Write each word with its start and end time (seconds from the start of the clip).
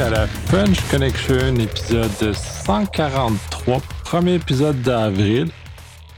à 0.00 0.10
la 0.10 0.26
French 0.26 0.80
Connection, 0.90 1.54
épisode 1.56 2.32
143, 2.32 3.80
premier 4.02 4.34
épisode 4.34 4.82
d'avril. 4.82 5.48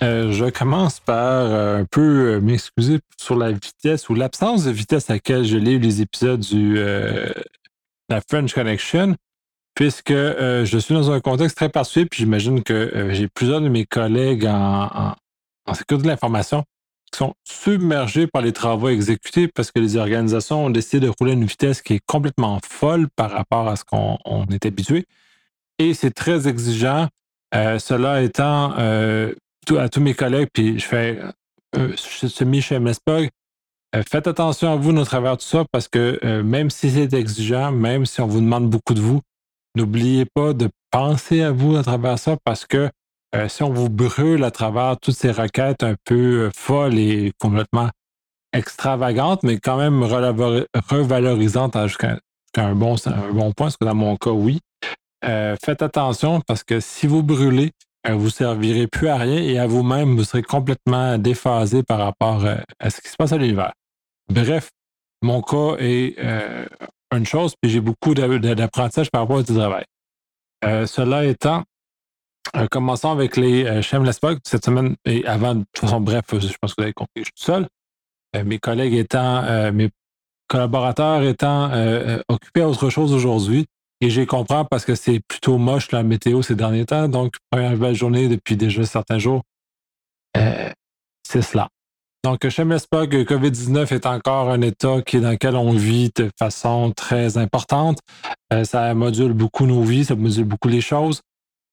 Euh, 0.03 0.33
je 0.33 0.47
commence 0.47 0.99
par 1.01 1.45
euh, 1.45 1.81
un 1.81 1.85
peu 1.85 2.01
euh, 2.37 2.41
m'excuser 2.41 3.01
sur 3.21 3.37
la 3.37 3.53
vitesse 3.53 4.09
ou 4.09 4.15
l'absence 4.15 4.65
de 4.65 4.71
vitesse 4.71 5.11
à 5.11 5.15
laquelle 5.15 5.45
je 5.45 5.59
lis 5.59 5.79
les 5.79 6.01
épisodes 6.01 6.41
de 6.41 7.35
la 8.09 8.21
French 8.23 8.55
Connection, 8.55 9.15
puisque 9.75 10.13
je 10.13 10.79
suis 10.79 10.95
dans 10.95 11.11
un 11.11 11.21
contexte 11.21 11.57
très 11.57 11.69
particulier, 11.69 12.07
puis 12.07 12.21
j'imagine 12.21 12.63
que 12.63 13.09
j'ai 13.11 13.29
plusieurs 13.29 13.61
de 13.61 13.69
mes 13.69 13.85
collègues 13.85 14.47
en, 14.47 15.15
en 15.67 15.75
sécurité 15.75 16.05
de 16.05 16.09
l'information 16.09 16.65
sont 17.15 17.35
submergés 17.45 18.27
par 18.27 18.43
les 18.43 18.53
travaux 18.53 18.89
exécutés 18.89 19.49
parce 19.49 19.71
que 19.71 19.81
les 19.81 19.97
organisations 19.97 20.67
ont 20.67 20.71
décidé 20.71 21.07
de 21.07 21.13
rouler 21.19 21.33
à 21.33 21.35
une 21.35 21.45
vitesse 21.45 21.83
qui 21.83 21.95
est 21.95 22.07
complètement 22.07 22.61
folle 22.65 23.09
par 23.17 23.31
rapport 23.31 23.69
à 23.69 23.77
ce 23.77 23.85
qu'on 23.85 24.47
est 24.51 24.67
habitué. 24.67 25.07
Et 25.79 25.95
c'est 25.95 26.11
très 26.11 26.49
exigeant. 26.49 27.09
Euh, 27.55 27.79
cela 27.79 28.23
étant, 28.23 28.75
euh, 28.79 29.35
à 29.79 29.89
tous 29.89 30.01
mes 30.01 30.15
collègues, 30.15 30.49
puis 30.53 30.79
je 30.79 30.85
fais 30.85 31.21
euh, 31.77 31.93
semi 31.97 32.61
chez 32.61 32.79
MSPOG, 32.79 33.31
faites 34.11 34.27
attention 34.27 34.73
à 34.73 34.77
vous 34.77 34.99
à 34.99 35.05
travers 35.05 35.39
tout 35.39 35.47
ça 35.47 35.65
parce 35.73 35.89
que 35.89 36.43
même 36.43 36.69
si 36.69 36.91
c'est 36.91 37.15
exigeant, 37.15 37.73
même 37.73 38.05
si 38.05 38.21
on 38.21 38.27
vous 38.27 38.41
demande 38.41 38.69
beaucoup 38.69 38.93
de 38.93 39.01
vous, 39.01 39.23
n'oubliez 39.75 40.27
pas 40.27 40.53
de 40.53 40.69
penser 40.91 41.41
à 41.41 41.51
vous 41.51 41.77
à 41.77 41.83
travers 41.83 42.19
ça 42.19 42.37
parce 42.45 42.67
que 42.67 42.91
euh, 43.37 43.49
si 43.49 43.63
on 43.63 43.71
vous 43.71 43.91
brûle 43.91 44.45
à 44.45 44.51
travers 44.51 44.97
toutes 44.99 45.15
ces 45.15 45.31
requêtes 45.31 45.83
un 45.83 45.95
peu 46.05 46.47
euh, 46.47 46.51
folles 46.57 46.99
et 46.99 47.33
complètement 47.39 47.91
extravagantes, 48.55 49.43
mais 49.43 49.59
quand 49.59 49.77
même 49.77 50.03
revalorisantes 50.03 51.77
jusqu'à 51.87 52.19
un 52.57 52.75
bon, 52.75 52.97
un 53.05 53.33
bon 53.33 53.53
point, 53.53 53.67
parce 53.67 53.77
que 53.77 53.85
dans 53.85 53.95
mon 53.95 54.17
cas, 54.17 54.31
oui. 54.31 54.61
Euh, 55.25 55.57
faites 55.63 55.83
attention 55.83 56.41
parce 56.41 56.65
que 56.65 56.81
si 56.81 57.07
vous 57.07 57.23
brûlez, 57.23 57.73
vous 58.09 58.27
ne 58.27 58.31
servirez 58.31 58.87
plus 58.87 59.09
à 59.09 59.17
rien 59.17 59.43
et 59.43 59.59
à 59.59 59.67
vous-même, 59.67 60.17
vous 60.17 60.25
serez 60.25 60.43
complètement 60.43 61.19
déphasé 61.19 61.83
par 61.83 61.99
rapport 61.99 62.45
à 62.79 62.91
ce 62.91 63.01
qui 63.01 63.09
se 63.09 63.17
passe 63.17 63.33
à 63.33 63.37
l'univers. 63.37 63.73
Bref, 64.33 64.71
mon 65.23 65.43
cas 65.43 65.77
est 65.81 66.17
une 67.13 67.27
chose, 67.27 67.55
puis 67.61 67.71
j'ai 67.71 67.81
beaucoup 67.81 68.15
d'apprentissage 68.15 69.11
par 69.11 69.23
rapport 69.23 69.39
au 69.39 69.43
travail. 69.43 69.85
cela 70.63 71.25
étant, 71.25 71.65
euh, 72.55 72.67
commençons 72.71 73.11
avec 73.11 73.37
les 73.37 73.65
euh, 73.65 73.83
Shameless 73.83 74.21
cette 74.45 74.65
semaine 74.65 74.97
et 75.05 75.27
avant, 75.27 75.55
de 75.55 75.65
toute 75.73 75.81
façon, 75.81 76.01
bref, 76.01 76.25
je 76.33 76.53
pense 76.61 76.75
que 76.75 76.81
vous 76.81 76.85
avez 76.85 76.93
compris, 76.93 77.13
je 77.17 77.25
suis 77.25 77.33
tout 77.33 77.45
seul. 77.45 77.67
Euh, 78.35 78.45
mes 78.45 78.59
collègues 78.59 78.95
étant, 78.95 79.43
euh, 79.45 79.73
mes 79.73 79.91
collaborateurs 80.49 81.23
étant 81.23 81.71
occupés 82.29 82.63
à 82.63 82.69
autre 82.69 82.89
chose 82.89 83.13
aujourd'hui. 83.13 83.67
Et 84.01 84.11
j'ai 84.11 84.27
compris 84.27 84.57
parce 84.71 84.85
que 84.85 84.95
c'est 84.95 85.21
plutôt 85.27 85.59
moche 85.59 85.91
la 85.91 86.03
météo 86.03 86.43
ces 86.43 86.55
derniers 86.55 86.85
temps. 86.85 87.09
Donc, 87.09 87.35
première 87.51 87.77
belle 87.77 87.95
journée 87.95 88.29
depuis 88.29 88.57
déjà 88.57 88.85
certains 88.85 89.19
jours. 89.19 89.43
c'est 90.35 91.43
cela. 91.43 91.69
Donc, 92.23 92.49
Shameless 92.49 92.87
COVID-19 92.93 93.93
est 93.93 94.07
encore 94.07 94.51
un 94.51 94.61
état 94.61 95.03
qui, 95.03 95.21
dans 95.21 95.31
lequel 95.31 95.57
on 95.57 95.73
vit 95.73 96.11
de 96.15 96.31
façon 96.39 96.93
très 96.95 97.39
importante. 97.39 97.99
ça 98.63 98.95
module 98.95 99.33
beaucoup 99.33 99.67
nos 99.67 99.83
vies, 99.83 100.05
ça 100.05 100.15
module 100.15 100.45
beaucoup 100.45 100.69
les 100.69 100.81
choses. 100.81 101.23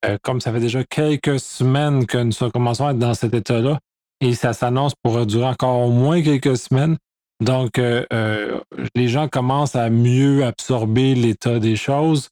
Euh, 0.05 0.17
comme 0.21 0.41
ça 0.41 0.51
fait 0.51 0.59
déjà 0.59 0.83
quelques 0.83 1.39
semaines 1.39 2.05
que 2.05 2.17
nous 2.17 2.51
commençons 2.51 2.87
à 2.87 2.91
être 2.91 2.99
dans 2.99 3.13
cet 3.13 3.33
état-là, 3.33 3.79
et 4.19 4.33
ça 4.35 4.53
s'annonce 4.53 4.93
pour 5.01 5.25
durer 5.25 5.45
encore 5.45 5.79
au 5.79 5.91
moins 5.91 6.21
quelques 6.21 6.57
semaines. 6.57 6.97
Donc, 7.41 7.77
euh, 7.77 8.05
euh, 8.13 8.59
les 8.95 9.07
gens 9.07 9.27
commencent 9.27 9.75
à 9.75 9.89
mieux 9.89 10.45
absorber 10.45 11.15
l'état 11.15 11.59
des 11.59 11.75
choses. 11.75 12.29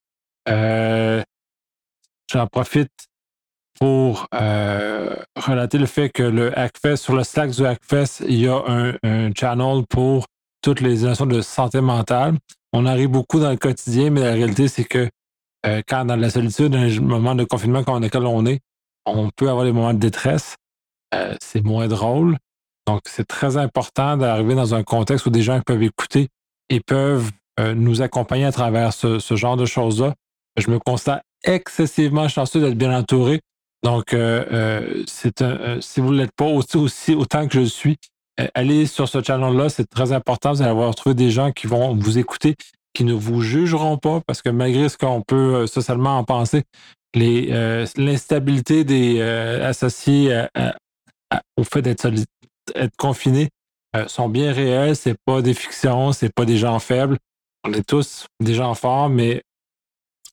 J'en 0.48 1.24
profite 2.50 2.92
pour 3.80 4.28
relater 4.32 5.78
le 5.78 5.86
fait 5.86 6.10
que 6.10 6.24
le 6.24 6.58
Hackfest, 6.58 6.98
sur 6.98 7.16
le 7.16 7.24
Slack 7.24 7.52
du 7.52 7.66
Hackfest, 7.66 8.24
il 8.28 8.40
y 8.40 8.48
a 8.48 8.62
un, 8.68 8.94
un 9.04 9.32
channel 9.34 9.84
pour 9.90 10.26
toutes 10.62 10.82
les 10.82 11.02
notions 11.02 11.26
de 11.26 11.42
santé 11.42 11.82
mentale. 11.82 12.36
On 12.74 12.86
arrive 12.86 13.10
beaucoup 13.10 13.40
dans 13.40 13.50
le 13.50 13.58
quotidien, 13.58 14.12
mais 14.12 14.22
la 14.22 14.34
réalité, 14.34 14.68
c'est 14.68 14.86
que 14.86 15.10
euh, 15.66 15.82
quand 15.88 16.06
dans 16.06 16.16
la 16.16 16.30
solitude, 16.30 16.76
un 16.76 17.00
moment 17.00 17.36
de 17.36 17.44
confinement 17.44 17.84
comme 17.84 18.02
lequel 18.02 18.26
on 18.26 18.46
est, 18.46 18.62
on 19.06 19.30
peut 19.30 19.50
avoir 19.50 19.66
des 19.66 19.72
moments 19.72 19.94
de 19.94 20.00
détresse. 20.00 20.56
Euh, 21.14 21.36
c'est 21.42 21.64
moins 21.64 21.88
drôle. 21.88 22.38
Donc, 22.88 23.02
c'est 23.06 23.28
très 23.28 23.58
important 23.58 24.18
d'arriver 24.18 24.56
dans 24.56 24.74
un 24.74 24.84
contexte 24.84 25.26
où 25.26 25.30
des 25.30 25.44
gens 25.44 25.62
peuvent 25.62 25.84
écouter 25.84 26.30
et 26.70 26.80
peuvent 26.80 27.30
euh, 27.60 27.76
nous 27.76 28.02
accompagner 28.02 28.46
à 28.46 28.52
travers 28.52 28.94
ce, 28.94 29.20
genre 29.36 29.58
de 29.58 29.66
choses-là. 29.66 30.16
Je 30.58 30.70
me 30.72 30.80
constate 30.80 31.22
excessivement 31.44 32.28
chanceux 32.28 32.60
d'être 32.60 32.78
bien 32.78 32.98
entouré. 32.98 33.42
Donc, 33.84 34.16
c'est 35.08 35.44
si 35.82 36.02
vous 36.02 36.12
ne 36.12 36.18
l'êtes 36.18 36.36
pas 36.36 36.46
aussi, 36.46 36.78
aussi, 36.78 37.16
autant 37.16 37.48
que 37.48 37.56
je 37.56 37.60
le 37.62 37.66
suis, 37.66 37.98
allez 38.54 38.86
sur 38.86 39.10
ce 39.10 39.24
channel-là, 39.24 39.70
c'est 39.70 39.90
très 39.90 40.12
important. 40.12 40.54
Vous 40.54 40.62
allez 40.62 40.70
avoir 40.70 40.94
trouvé 40.94 41.16
des 41.16 41.32
gens 41.32 41.52
qui 41.52 41.66
vont 41.66 41.96
vous 41.96 42.20
écouter 42.20 42.56
qui 42.94 43.04
ne 43.04 43.14
vous 43.14 43.42
jugeront 43.42 43.98
pas 43.98 44.22
parce 44.26 44.42
que 44.42 44.50
malgré 44.50 44.90
ce 44.90 44.98
qu'on 44.98 45.22
peut 45.22 45.56
euh, 45.56 45.68
socialement 45.68 46.18
en 46.18 46.24
penser, 46.24 46.64
euh, 47.18 47.86
l'instabilité 47.98 48.84
des 48.84 49.20
euh, 49.20 49.68
associés 49.68 50.46
au 51.58 51.64
fait 51.64 51.82
d'être 51.82 52.08
être 52.76 52.96
confinés 52.98 53.50
sont 54.08 54.30
bien 54.30 54.54
réels. 54.54 54.96
C'est 54.96 55.18
pas 55.26 55.42
des 55.42 55.54
fictions, 55.54 56.14
c'est 56.14 56.34
pas 56.34 56.46
des 56.46 56.58
gens 56.58 56.80
faibles. 56.80 57.18
On 57.66 57.74
est 57.74 57.86
tous 57.86 58.26
des 58.40 58.54
gens 58.54 58.74
forts, 58.74 59.10
mais 59.10 59.44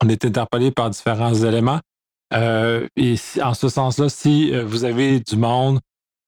on 0.03 0.09
est 0.09 0.25
interpellés 0.25 0.71
par 0.71 0.91
différents 0.91 1.35
éléments. 1.35 1.81
et 2.33 3.15
en 3.43 3.55
ce 3.55 3.69
sens-là, 3.69 4.09
si 4.09 4.53
vous 4.61 4.85
avez 4.85 5.21
du 5.21 5.37
monde, 5.37 5.81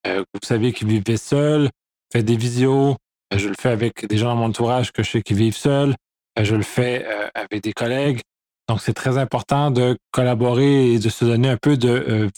vous 0.05 0.41
savez 0.43 0.73
qu'ils 0.73 0.89
vivent 0.89 1.17
seuls, 1.17 1.71
faites 2.13 2.25
des 2.25 2.37
visios. 2.37 2.97
je 3.33 3.49
le 3.49 3.55
fais 3.59 3.71
avec 3.71 4.07
des 4.07 4.19
gens 4.19 4.31
dans 4.31 4.37
mon 4.37 4.47
entourage 4.47 4.91
que 4.91 5.05
je 5.05 5.11
sais 5.11 5.23
qui 5.23 5.35
vivent 5.35 5.57
seuls. 5.57 5.95
Euh, 6.39 6.45
je 6.45 6.55
le 6.55 6.63
fais 6.63 7.05
euh, 7.07 7.29
avec 7.35 7.63
des 7.63 7.73
collègues. 7.73 8.21
Donc, 8.69 8.81
c'est 8.81 8.95
très 8.95 9.19
important 9.19 9.71
de 9.71 9.99
collaborer 10.13 10.93
et 10.93 10.99
de 10.99 11.09
se 11.09 11.25
donner 11.25 11.49
un 11.49 11.57
peu 11.57 11.77
de 11.77 11.89
euh, 11.89 12.29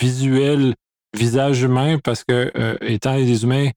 visuel, 0.00 0.74
visage 1.16 1.62
humain, 1.62 1.98
parce 2.02 2.24
que 2.24 2.50
étant 2.80 3.16
des 3.16 3.44
humains, 3.44 3.68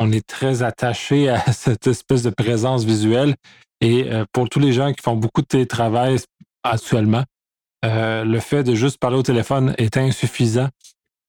on 0.00 0.10
est 0.10 0.26
très 0.26 0.62
attaché 0.62 1.28
à 1.28 1.40
cette 1.52 1.86
espèce 1.86 2.22
de 2.22 2.30
présence 2.30 2.84
visuelle. 2.84 3.36
Et 3.80 4.10
pour 4.32 4.48
tous 4.50 4.58
les 4.58 4.74
gens 4.74 4.92
qui 4.92 5.00
font 5.02 5.16
beaucoup 5.16 5.40
de 5.40 5.46
télétravail 5.46 6.18
actuellement, 6.64 7.24
le 7.82 8.38
fait 8.40 8.62
de 8.62 8.74
juste 8.74 8.98
parler 8.98 9.16
au 9.16 9.22
téléphone 9.22 9.74
est 9.78 9.96
insuffisant. 9.96 10.68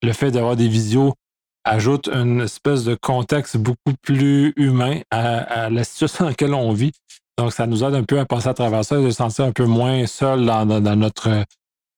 Le 0.01 0.11
fait 0.11 0.31
d'avoir 0.31 0.57
des 0.57 0.67
visios 0.67 1.13
ajoute 1.63 2.09
une 2.09 2.41
espèce 2.41 2.83
de 2.83 2.95
contexte 2.95 3.55
beaucoup 3.55 3.93
plus 4.01 4.51
humain 4.57 4.99
à 5.11 5.69
la 5.69 5.83
situation 5.85 6.25
dans 6.25 6.29
laquelle 6.29 6.53
on 6.53 6.73
vit. 6.73 6.91
Donc, 7.37 7.53
ça 7.53 7.65
nous 7.67 7.83
aide 7.83 7.95
un 7.95 8.03
peu 8.03 8.19
à 8.19 8.25
passer 8.25 8.49
à 8.49 8.53
travers 8.53 8.85
ça 8.85 8.99
et 8.99 9.03
de 9.03 9.09
se 9.09 9.17
sentir 9.17 9.45
un 9.45 9.51
peu 9.51 9.65
moins 9.65 10.05
seul 10.05 10.45
dans, 10.45 10.65
notre, 10.95 11.43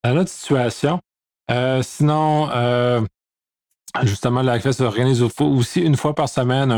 notre 0.04 0.30
situation. 0.30 1.00
Euh, 1.50 1.82
sinon, 1.82 2.48
euh, 2.50 3.00
justement, 4.02 4.42
la 4.42 4.60
se 4.60 4.82
organise 4.82 5.22
aussi 5.22 5.80
une 5.80 5.96
fois 5.96 6.14
par 6.14 6.28
semaine 6.28 6.72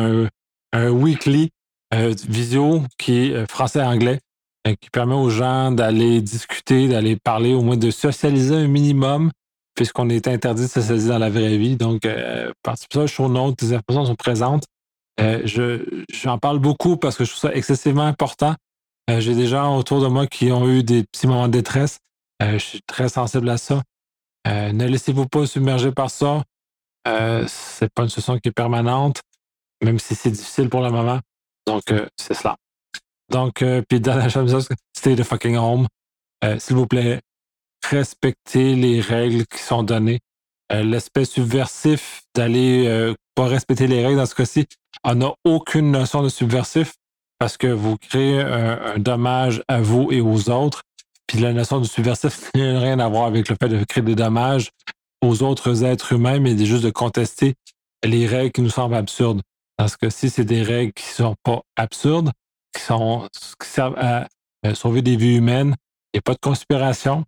un, 0.73 0.89
weekly 0.91 1.51
euh, 1.95 2.15
visio 2.29 2.83
qui 2.99 3.29
est 3.29 3.51
français-anglais, 3.51 4.21
qui 4.81 4.91
permet 4.91 5.15
aux 5.15 5.31
gens 5.31 5.71
d'aller 5.71 6.21
discuter, 6.21 6.89
d'aller 6.89 7.17
parler, 7.17 7.55
au 7.55 7.63
moins 7.63 7.77
de 7.77 7.91
socialiser 7.91 8.57
un 8.57 8.67
minimum, 8.67 9.31
puisqu'on 9.75 10.09
est 10.09 10.27
interdit 10.27 10.63
de 10.63 10.69
socialiser 10.69 11.09
dans 11.09 11.19
la 11.19 11.31
vraie 11.31 11.57
vie. 11.57 11.77
Donc, 11.77 12.07
par 12.63 12.77
ça, 12.77 13.07
show 13.07 13.29
notes, 13.29 13.59
des 13.61 13.75
informations 13.75 14.07
sont 14.07 14.17
présentes. 14.17 14.65
Euh, 15.21 15.41
je, 15.45 16.05
j'en 16.13 16.39
parle 16.39 16.59
beaucoup 16.59 16.97
parce 16.97 17.17
que 17.17 17.25
je 17.25 17.31
trouve 17.31 17.51
ça 17.51 17.55
excessivement 17.55 18.05
important. 18.05 18.55
Euh, 19.09 19.21
j'ai 19.21 19.35
des 19.35 19.47
gens 19.47 19.77
autour 19.77 20.03
de 20.03 20.09
moi 20.09 20.27
qui 20.27 20.53
ont 20.53 20.69
eu 20.69 20.83
des 20.83 21.05
petits 21.05 21.27
moments 21.27 21.49
de 21.49 21.53
détresse. 21.53 21.99
Euh, 22.43 22.53
je 22.53 22.65
suis 22.65 22.81
très 22.87 23.09
sensible 23.09 23.49
à 23.49 23.57
ça. 23.57 23.83
ne 24.47 24.85
laissez-vous 24.85 25.27
pas 25.27 25.47
submerger 25.47 25.93
par 25.93 26.11
ça. 26.11 26.43
c'est 27.47 27.93
pas 27.95 28.03
une 28.03 28.09
situation 28.09 28.39
qui 28.39 28.49
est 28.49 28.53
permanente, 28.53 29.21
même 29.83 29.99
si 29.99 30.15
c'est 30.15 30.31
difficile 30.31 30.69
pour 30.69 30.83
le 30.83 30.91
moment. 30.91 31.21
Donc, 31.67 31.83
c'est 32.17 32.35
cela. 32.35 32.57
Donc, 33.31 33.65
puis 33.89 34.01
dans 34.01 34.17
la 34.17 34.29
chambre, 34.29 34.61
stay 34.97 35.17
the 35.17 35.25
fucking 35.25 35.57
home. 35.57 35.87
S'il 36.59 36.77
vous 36.77 36.87
plaît, 36.87 37.21
respectez 37.89 38.75
les 38.75 39.01
règles 39.01 39.47
qui 39.47 39.63
sont 39.63 39.83
données. 39.83 40.21
L'aspect 40.71 41.25
subversif 41.25 42.23
d'aller 42.35 43.15
respecter 43.45 43.87
les 43.87 44.05
règles 44.05 44.19
dans 44.19 44.27
ce 44.27 44.35
cas-ci, 44.35 44.67
on 45.05 45.15
n'a 45.17 45.33
aucune 45.45 45.91
notion 45.91 46.23
de 46.23 46.29
subversif 46.29 46.95
parce 47.39 47.57
que 47.57 47.67
vous 47.67 47.97
créez 47.97 48.41
un, 48.41 48.99
dommage 48.99 49.63
à 49.69 49.81
vous 49.81 50.11
et 50.11 50.21
aux 50.21 50.51
autres. 50.51 50.83
Puis 51.27 51.39
la 51.39 51.53
notion 51.53 51.81
de 51.81 51.87
subversif 51.87 52.51
n'a 52.55 52.81
rien 52.81 52.99
à 52.99 53.09
voir 53.09 53.27
avec 53.27 53.49
le 53.49 53.57
fait 53.61 53.69
de 53.69 53.85
créer 53.85 54.03
des 54.03 54.15
dommages 54.15 54.71
aux 55.23 55.43
autres 55.43 55.85
êtres 55.85 56.13
humains, 56.13 56.41
mais 56.41 56.57
juste 56.57 56.85
de 56.85 56.91
contester 56.91 57.55
les 58.05 58.27
règles 58.27 58.53
qui 58.53 58.63
nous 58.63 58.71
semblent 58.71 58.95
absurdes. 58.95 59.43
Parce 59.77 59.97
que 59.97 60.09
si 60.09 60.31
c'est 60.31 60.45
des 60.45 60.63
règles 60.63 60.93
qui 60.93 61.05
ne 61.05 61.27
sont 61.27 61.37
pas 61.43 61.61
absurdes, 61.77 62.31
qui, 62.75 62.83
sont, 62.83 63.29
qui 63.61 63.69
servent 63.69 63.99
à 63.99 64.27
sauver 64.75 65.03
des 65.03 65.17
vies 65.17 65.37
humaines, 65.37 65.75
Il 66.13 66.17
n'y 66.17 66.19
a 66.19 66.23
pas 66.23 66.35
de 66.35 66.41
conspiration. 66.41 67.25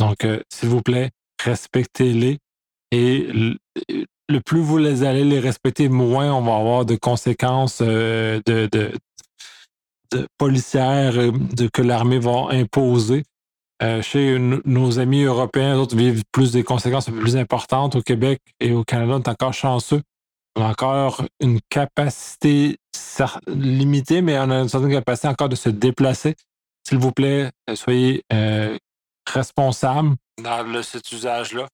Donc, 0.00 0.26
s'il 0.52 0.68
vous 0.68 0.82
plaît, 0.82 1.10
respectez-les. 1.42 2.38
Et 2.90 3.28
le 4.28 4.40
plus 4.40 4.60
vous 4.60 4.78
les 4.78 5.04
allez 5.04 5.24
les 5.24 5.40
respecter, 5.40 5.88
moins 5.88 6.32
on 6.32 6.42
va 6.42 6.56
avoir 6.56 6.84
de 6.84 6.96
conséquences 6.96 7.80
de, 7.80 8.42
de, 8.46 8.92
policières 10.38 11.14
de, 11.32 11.68
que 11.68 11.82
l'armée 11.82 12.18
va 12.18 12.48
imposer. 12.50 13.24
chez 14.02 14.38
nos 14.38 14.98
amis 14.98 15.22
européens, 15.22 15.76
d'autres 15.76 15.96
vivent 15.96 16.24
plus 16.32 16.52
des 16.52 16.62
conséquences 16.62 17.10
plus 17.10 17.36
importantes. 17.36 17.96
Au 17.96 18.02
Québec 18.02 18.40
et 18.60 18.72
au 18.72 18.84
Canada, 18.84 19.14
on 19.14 19.18
est 19.20 19.28
encore 19.28 19.54
chanceux. 19.54 20.02
On 20.56 20.62
a 20.62 20.68
encore 20.68 21.24
une 21.40 21.60
capacité 21.68 22.78
limitée, 23.46 24.22
mais 24.22 24.38
on 24.38 24.50
a 24.50 24.60
une 24.60 24.68
certaine 24.68 24.90
capacité 24.90 25.28
encore 25.28 25.48
de 25.48 25.56
se 25.56 25.68
déplacer. 25.68 26.34
S'il 26.86 26.98
vous 26.98 27.12
plaît, 27.12 27.50
soyez 27.74 28.22
responsable 29.26 30.16
dans 30.42 30.82
cet 30.82 31.12
usage-là, 31.12 31.66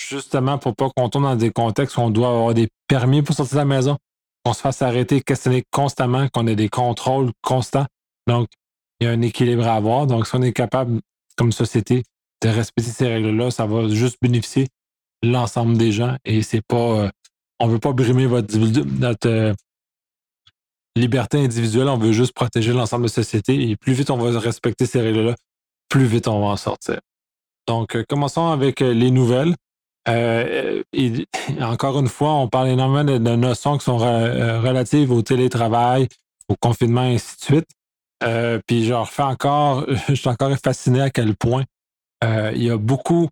justement 0.00 0.58
pour 0.58 0.74
pas 0.74 0.88
qu'on 0.94 1.08
tombe 1.08 1.24
dans 1.24 1.36
des 1.36 1.50
contextes 1.50 1.96
où 1.96 2.00
on 2.00 2.10
doit 2.10 2.28
avoir 2.28 2.54
des 2.54 2.68
permis 2.88 3.22
pour 3.22 3.34
sortir 3.34 3.54
de 3.54 3.60
la 3.60 3.64
maison, 3.64 3.96
qu'on 4.44 4.52
se 4.52 4.60
fasse 4.60 4.82
arrêter, 4.82 5.20
questionner 5.20 5.62
constamment, 5.70 6.28
qu'on 6.28 6.46
ait 6.46 6.56
des 6.56 6.68
contrôles 6.68 7.30
constants. 7.42 7.86
Donc, 8.26 8.48
il 8.98 9.06
y 9.06 9.06
a 9.08 9.12
un 9.12 9.22
équilibre 9.22 9.66
à 9.66 9.74
avoir. 9.74 10.06
Donc, 10.06 10.26
si 10.26 10.34
on 10.34 10.42
est 10.42 10.52
capable, 10.52 11.00
comme 11.36 11.52
société, 11.52 12.04
de 12.42 12.48
respecter 12.48 12.90
ces 12.90 13.08
règles-là, 13.08 13.50
ça 13.50 13.66
va 13.66 13.88
juste 13.88 14.16
bénéficier 14.20 14.68
l'ensemble 15.22 15.76
des 15.76 15.92
gens 15.92 16.16
et 16.24 16.42
c'est 16.42 16.62
pas. 16.62 16.76
Euh, 16.76 17.10
on 17.58 17.66
veut 17.66 17.78
pas 17.78 17.92
brimer 17.92 18.26
notre 18.26 19.28
euh, 19.28 19.52
liberté 20.96 21.38
individuelle, 21.44 21.88
on 21.88 21.98
veut 21.98 22.12
juste 22.12 22.32
protéger 22.32 22.72
l'ensemble 22.72 23.02
de 23.02 23.08
la 23.08 23.14
société 23.14 23.70
et 23.70 23.76
plus 23.76 23.92
vite 23.92 24.10
on 24.10 24.16
va 24.16 24.38
respecter 24.38 24.86
ces 24.86 25.00
règles-là, 25.00 25.34
plus 25.88 26.06
vite 26.06 26.26
on 26.26 26.40
va 26.40 26.46
en 26.46 26.56
sortir. 26.56 27.00
Donc, 27.66 27.94
euh, 27.94 28.04
commençons 28.08 28.48
avec 28.48 28.82
euh, 28.82 28.92
les 28.92 29.10
nouvelles. 29.10 29.54
Euh, 30.08 30.82
encore 31.60 31.98
une 31.98 32.08
fois, 32.08 32.32
on 32.34 32.48
parle 32.48 32.68
énormément 32.68 33.04
de, 33.04 33.18
notions 33.18 33.78
qui 33.78 33.84
sont 33.84 33.98
relatives 33.98 35.12
au 35.12 35.22
télétravail, 35.22 36.08
au 36.48 36.56
confinement, 36.56 37.04
et 37.04 37.14
ainsi 37.14 37.36
de 37.36 37.42
suite. 37.42 37.68
puis 38.66 38.84
je 38.84 38.94
refais 38.94 39.22
encore, 39.22 39.84
je 40.08 40.14
suis 40.14 40.28
encore 40.28 40.56
fasciné 40.62 41.00
à 41.02 41.10
quel 41.10 41.36
point 41.36 41.64
il 42.22 42.62
y 42.62 42.70
a 42.70 42.76
beaucoup, 42.76 43.28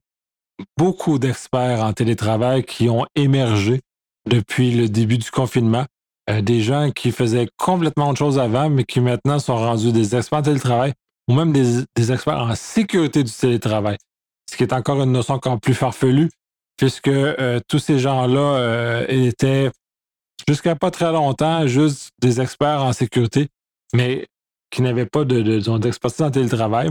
beaucoup 0.76 1.18
d'experts 1.18 1.82
en 1.82 1.92
télétravail 1.92 2.64
qui 2.64 2.88
ont 2.88 3.06
émergé 3.14 3.80
depuis 4.28 4.72
le 4.72 4.88
début 4.88 5.18
du 5.18 5.30
confinement. 5.30 5.86
des 6.42 6.60
gens 6.60 6.90
qui 6.90 7.12
faisaient 7.12 7.48
complètement 7.56 8.10
autre 8.10 8.18
chose 8.18 8.38
avant, 8.38 8.68
mais 8.68 8.84
qui 8.84 9.00
maintenant 9.00 9.38
sont 9.38 9.56
rendus 9.56 9.92
des 9.92 10.14
experts 10.14 10.40
en 10.40 10.42
télétravail 10.42 10.92
ou 11.28 11.34
même 11.34 11.52
des 11.52 12.12
experts 12.12 12.38
en 12.38 12.54
sécurité 12.54 13.24
du 13.24 13.32
télétravail 13.32 13.96
ce 14.50 14.56
qui 14.56 14.62
est 14.62 14.72
encore 14.72 15.02
une 15.02 15.12
notion 15.12 15.34
encore 15.34 15.60
plus 15.60 15.74
farfelue, 15.74 16.30
puisque 16.78 17.08
euh, 17.08 17.60
tous 17.69 17.80
ces 17.80 17.98
gens-là 17.98 18.40
euh, 18.40 19.06
étaient 19.08 19.70
jusqu'à 20.48 20.76
pas 20.76 20.90
très 20.90 21.12
longtemps 21.12 21.66
juste 21.66 22.12
des 22.22 22.40
experts 22.40 22.82
en 22.82 22.92
sécurité, 22.94 23.48
mais 23.92 24.28
qui 24.70 24.80
n'avaient 24.80 25.06
pas 25.06 25.25
d'expertise 25.25 26.19
de, 26.20 26.25
en 26.25 26.30
télétravail. 26.30 26.90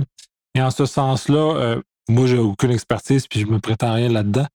Et 0.55 0.61
en 0.61 0.71
ce 0.71 0.85
sens-là, 0.85 1.55
euh, 1.55 1.81
moi, 2.09 2.27
j'ai 2.27 2.37
aucune 2.37 2.71
expertise, 2.71 3.27
puis 3.27 3.39
je 3.39 3.47
me 3.47 3.59
prétends 3.59 3.93
rien 3.93 4.09
là-dedans. 4.09 4.45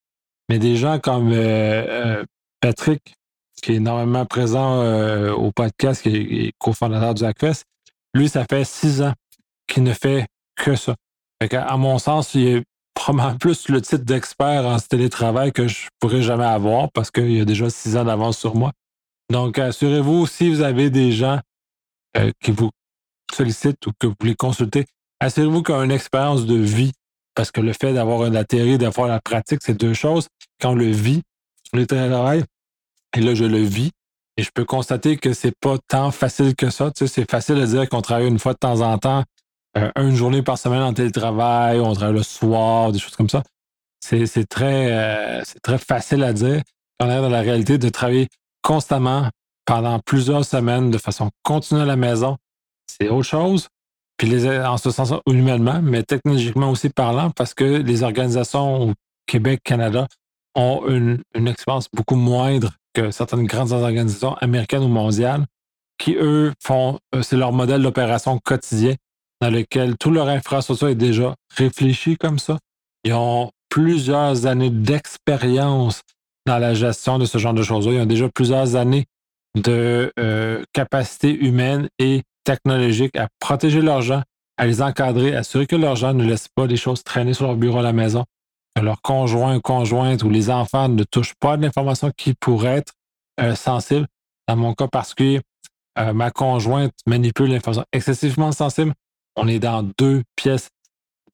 Mais 0.49 0.58
des 0.58 0.76
gens 0.76 0.99
comme 0.99 1.32
Patrick, 2.61 3.14
qui 3.62 3.73
est 3.73 3.76
énormément 3.76 4.26
présent 4.26 5.32
au 5.32 5.52
podcast, 5.52 6.02
qui 6.02 6.17
est, 6.17 6.52
cofondateur 6.58 7.14
du 7.14 7.25
Hackfest, 7.25 7.64
lui, 8.12 8.29
ça 8.29 8.44
fait 8.50 8.64
six 8.64 9.02
ans 9.02 9.12
qu'il 9.67 9.84
ne 9.84 9.93
fait 9.93 10.26
que 10.56 10.75
ça. 10.75 10.96
à 11.40 11.76
mon 11.76 11.99
sens, 11.99 12.34
il 12.34 12.49
est 12.49 12.64
probablement 12.94 13.39
plus 13.39 13.69
le 13.69 13.81
titre 13.81 14.05
d'expert 14.05 14.67
en 14.67 14.79
télétravail 14.79 15.53
que 15.53 15.67
je 15.69 15.89
pourrais 15.99 16.23
jamais 16.23 16.44
avoir 16.44 16.91
parce 16.93 17.11
qu'il 17.11 17.33
y 17.33 17.41
a 17.41 17.44
déjà 17.44 17.71
six 17.71 17.97
ans 17.97 18.05
d'avance 18.05 18.39
sur 18.39 18.55
moi. 18.55 18.73
Donc, 19.31 19.59
assurez-vous, 19.59 20.27
si 20.27 20.50
vous 20.50 20.61
avez 20.61 20.91
des 20.91 21.12
gens 21.12 21.41
euh, 22.17 22.33
qui 22.43 22.50
vous 22.50 22.71
sollicitent 23.33 23.87
ou 23.87 23.93
que 23.99 24.06
vous 24.06 24.15
les 24.25 24.35
consultez, 24.35 24.85
assurez-vous 25.21 25.62
qu'il 25.62 25.75
y 25.75 25.79
a 25.79 25.85
une 25.85 25.91
expérience 25.91 26.44
de 26.47 26.56
vie 26.56 26.93
parce 27.35 27.50
que 27.50 27.61
le 27.61 27.73
fait 27.73 27.94
d'avoir 27.94 28.23
un 28.23 28.35
atterri, 28.35 28.79
d'avoir 28.79 29.09
la 29.09 29.21
pratique, 29.21 29.61
c'est 29.62 29.75
deux 29.75 29.94
choses. 29.94 30.29
Quand 30.61 30.73
on 30.73 30.75
le 30.75 30.91
vit, 30.91 31.23
le 31.73 31.87
télétravail, 31.87 32.44
et 33.17 33.21
là, 33.21 33.35
je 33.35 33.44
le 33.44 33.62
vis, 33.62 33.91
et 34.37 34.43
je 34.43 34.50
peux 34.53 34.65
constater 34.65 35.17
que 35.17 35.33
c'est 35.33 35.56
pas 35.59 35.77
tant 35.89 36.11
facile 36.11 36.55
que 36.55 36.71
ça. 36.71 36.91
Tu 36.91 37.06
sais, 37.06 37.15
c'est 37.15 37.31
facile 37.31 37.56
de 37.56 37.67
dire 37.67 37.89
qu'on 37.89 38.03
travaille 38.03 38.29
une 38.29 38.39
fois 38.39 38.55
de 38.55 38.59
temps 38.59 38.81
en 38.81 38.99
temps 38.99 39.25
euh, 39.76 39.90
une 39.96 40.14
journée 40.14 40.42
par 40.42 40.58
semaine 40.58 40.82
en 40.82 40.92
télétravail, 40.92 41.80
on 41.80 41.92
travaille 41.94 42.14
le 42.14 42.22
soir, 42.22 42.92
des 42.92 42.98
choses 42.98 43.16
comme 43.16 43.28
ça. 43.28 43.42
C'est 44.00 44.48
très, 44.48 44.92
euh, 44.92 45.42
très 45.62 45.78
facile 45.78 46.22
à 46.24 46.32
dire. 46.32 46.62
On 47.00 47.08
est 47.08 47.20
dans 47.20 47.28
la 47.28 47.40
réalité 47.40 47.78
de 47.78 47.88
travailler 47.88 48.28
constamment 48.62 49.28
pendant 49.64 49.98
plusieurs 50.00 50.44
semaines 50.44 50.90
de 50.90 50.98
façon 50.98 51.30
continue 51.42 51.80
à 51.80 51.84
la 51.84 51.96
maison. 51.96 52.36
C'est 52.86 53.08
autre 53.08 53.28
chose. 53.28 53.69
Puis 54.16 54.28
les, 54.28 54.48
en 54.48 54.76
ce 54.76 54.90
sens 54.90 55.14
humainement, 55.26 55.80
mais 55.82 56.02
technologiquement 56.02 56.70
aussi 56.70 56.90
parlant, 56.90 57.30
parce 57.30 57.54
que 57.54 57.64
les 57.64 58.02
organisations 58.02 58.90
au 58.90 58.92
Québec, 59.26 59.60
Canada 59.64 60.06
ont 60.54 60.82
une, 60.88 61.22
une 61.34 61.48
expérience 61.48 61.88
beaucoup 61.92 62.16
moindre 62.16 62.72
que 62.92 63.10
certaines 63.10 63.46
grandes 63.46 63.72
organisations 63.72 64.34
américaines 64.34 64.82
ou 64.82 64.88
mondiales 64.88 65.46
qui, 65.98 66.16
eux, 66.16 66.52
font, 66.60 66.98
euh, 67.14 67.22
c'est 67.22 67.36
leur 67.36 67.52
modèle 67.52 67.82
d'opération 67.82 68.38
quotidien 68.38 68.94
dans 69.43 69.50
lequel 69.50 69.97
toute 69.99 70.15
leur 70.15 70.29
infrastructure 70.29 70.87
est 70.87 70.94
déjà 70.94 71.35
réfléchie 71.56 72.17
comme 72.17 72.39
ça. 72.39 72.59
Ils 73.03 73.12
ont 73.12 73.50
plusieurs 73.69 74.47
années 74.47 74.71
d'expérience 74.71 76.03
dans 76.47 76.59
la 76.59 76.75
gestion 76.75 77.19
de 77.19 77.25
ce 77.25 77.39
genre 77.39 77.53
de 77.53 77.65
choses-là. 77.65 77.93
Ils 77.93 78.00
ont 78.03 78.06
déjà 78.06 78.29
plusieurs 78.29 78.77
années 78.77 79.05
de 79.56 80.12
euh, 80.21 80.62
capacité 80.73 81.35
humaine 81.35 81.89
et 81.99 82.23
technologique 82.44 83.17
à 83.17 83.27
protéger 83.41 83.83
leurs 83.83 84.03
gens, 84.03 84.23
à 84.59 84.67
les 84.67 84.81
encadrer, 84.81 85.35
à 85.35 85.41
assurer 85.41 85.67
que 85.67 85.75
leurs 85.75 85.97
gens 85.97 86.15
ne 86.15 86.25
laissent 86.25 86.49
pas 86.55 86.69
des 86.69 86.77
choses 86.77 87.03
traîner 87.03 87.35
sur 87.35 87.47
leur 87.47 87.56
bureau 87.56 87.81
à 87.81 87.83
la 87.83 87.93
maison, 87.93 88.25
que 88.77 88.83
leurs 88.83 89.03
conjoints, 89.03 89.59
conjointes 89.59 90.23
ou 90.23 90.31
les 90.31 90.50
enfants 90.50 90.89
ne 90.89 91.03
touchent 91.03 91.34
pas 91.41 91.56
de 91.56 91.63
l'information 91.63 92.13
qui 92.17 92.34
pourrait 92.34 92.77
être 92.77 92.93
euh, 93.41 93.56
sensible. 93.56 94.06
Dans 94.46 94.55
mon 94.55 94.72
cas 94.72 94.87
particulier, 94.87 95.41
euh, 95.99 96.13
ma 96.13 96.31
conjointe 96.31 96.93
manipule 97.08 97.51
l'information 97.51 97.84
excessivement 97.93 98.53
sensible 98.53 98.93
on 99.36 99.48
est 99.48 99.58
dans 99.58 99.82
deux 99.98 100.22
pièces 100.36 100.69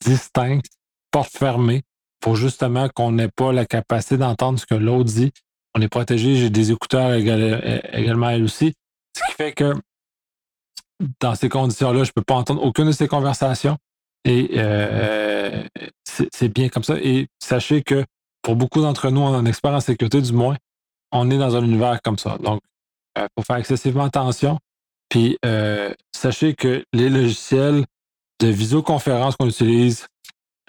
distinctes, 0.05 0.67
portes 1.11 1.37
fermées, 1.37 1.83
pour 2.21 2.37
justement 2.37 2.89
qu'on 2.89 3.13
n'ait 3.13 3.29
pas 3.29 3.53
la 3.53 3.67
capacité 3.67 4.17
d'entendre 4.17 4.59
ce 4.59 4.67
que 4.67 4.75
l'autre 4.75 5.11
dit. 5.11 5.33
On 5.75 5.81
est 5.81 5.89
protégé, 5.89 6.37
j'ai 6.37 6.51
des 6.51 6.73
écouteurs 6.73 7.15
également 7.15 8.31
elle 8.31 8.43
aussi. 8.43 8.75
Ce 9.17 9.23
qui 9.29 9.35
fait 9.35 9.53
que 9.53 9.75
dans 11.21 11.35
ces 11.35 11.49
conditions-là, 11.49 12.05
je 12.05 12.11
ne 12.11 12.13
peux 12.13 12.23
pas 12.23 12.35
entendre 12.35 12.63
aucune 12.63 12.87
de 12.87 12.93
ces 12.93 13.09
conversations. 13.09 13.77
Et 14.25 14.51
euh, 14.55 15.65
c'est 16.05 16.49
bien 16.49 16.69
comme 16.69 16.83
ça. 16.83 16.97
Et 16.99 17.29
sachez 17.39 17.83
que 17.83 18.05
pour 18.43 18.57
beaucoup 18.57 18.81
d'entre 18.81 19.11
nous, 19.11 19.21
en 19.21 19.45
expert 19.45 19.73
en 19.73 19.81
sécurité 19.81 20.21
du 20.21 20.33
moins, 20.33 20.57
on 21.13 21.31
est 21.31 21.39
dans 21.39 21.57
un 21.57 21.63
univers 21.63 22.01
comme 22.03 22.19
ça. 22.19 22.37
Donc, 22.39 22.61
il 23.17 23.23
euh, 23.23 23.27
faut 23.37 23.45
faire 23.45 23.57
excessivement 23.57 24.05
attention. 24.05 24.59
Puis, 25.09 25.39
euh, 25.45 25.93
sachez 26.15 26.55
que 26.55 26.85
les 26.93 27.09
logiciels 27.09 27.85
de 28.41 28.49
visioconférence 28.49 29.37
qu'on 29.37 29.49
utilise, 29.49 30.07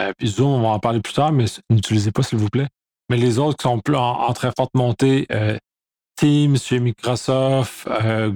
euh, 0.01 0.13
puis 0.17 0.27
Zoom, 0.27 0.51
on 0.51 0.61
va 0.61 0.69
en 0.69 0.79
parler 0.79 1.01
plus 1.01 1.13
tard, 1.13 1.31
mais 1.31 1.45
n'utilisez 1.69 2.11
pas, 2.11 2.23
s'il 2.23 2.37
vous 2.37 2.49
plaît. 2.49 2.67
Mais 3.09 3.17
les 3.17 3.39
autres 3.39 3.57
qui 3.57 3.63
sont 3.63 3.79
plus 3.79 3.95
en, 3.95 4.31
très 4.33 4.51
forte 4.55 4.73
montée, 4.75 5.25
euh, 5.31 5.57
Teams 6.15 6.57
chez 6.57 6.79
Microsoft, 6.79 7.87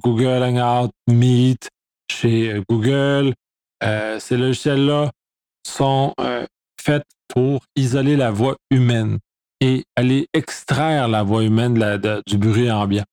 Google 0.01 0.41
Hangout, 0.41 0.91
Meet 1.10 1.69
chez 2.10 2.62
Google, 2.69 3.33
ces 3.81 4.38
logiciels-là 4.38 5.12
sont 5.67 6.13
faits 6.81 7.03
pour 7.27 7.65
isoler 7.75 8.15
la 8.15 8.31
voix 8.31 8.55
humaine 8.72 9.19
et 9.60 9.83
aller 9.98 10.27
extraire 10.33 11.10
la 11.10 11.24
voix 11.24 11.43
humaine 11.43 11.74
du 12.25 12.38
bruit 12.38 12.72
ambiant. 12.72 13.03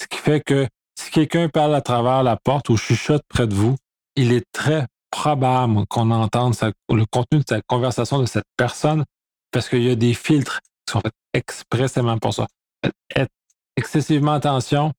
Ce 0.00 0.06
qui 0.06 0.16
fait 0.16 0.40
que 0.40 0.66
quelqu'un 1.14 1.48
parle 1.48 1.76
à 1.76 1.80
travers 1.80 2.24
la 2.24 2.36
porte 2.36 2.68
ou 2.70 2.76
chuchote 2.76 3.22
près 3.28 3.46
de 3.46 3.54
vous, 3.54 3.76
il 4.16 4.32
est 4.32 4.44
très 4.50 4.86
probable 5.12 5.86
qu'on 5.86 6.10
entende 6.10 6.56
le 6.90 7.06
contenu 7.06 7.38
de 7.38 7.44
cette 7.48 7.64
conversation 7.68 8.18
de 8.18 8.26
cette 8.26 8.48
personne 8.56 9.04
parce 9.52 9.68
qu'il 9.68 9.84
y 9.84 9.90
a 9.90 9.94
des 9.94 10.12
filtres 10.12 10.58
qui 10.84 10.92
sont 10.92 11.00
faits 11.00 11.12
expressément 11.32 12.18
pour 12.18 12.34
ça. 12.34 12.48
Faites 13.12 13.30
excessivement 13.76 14.32
attention. 14.32 14.92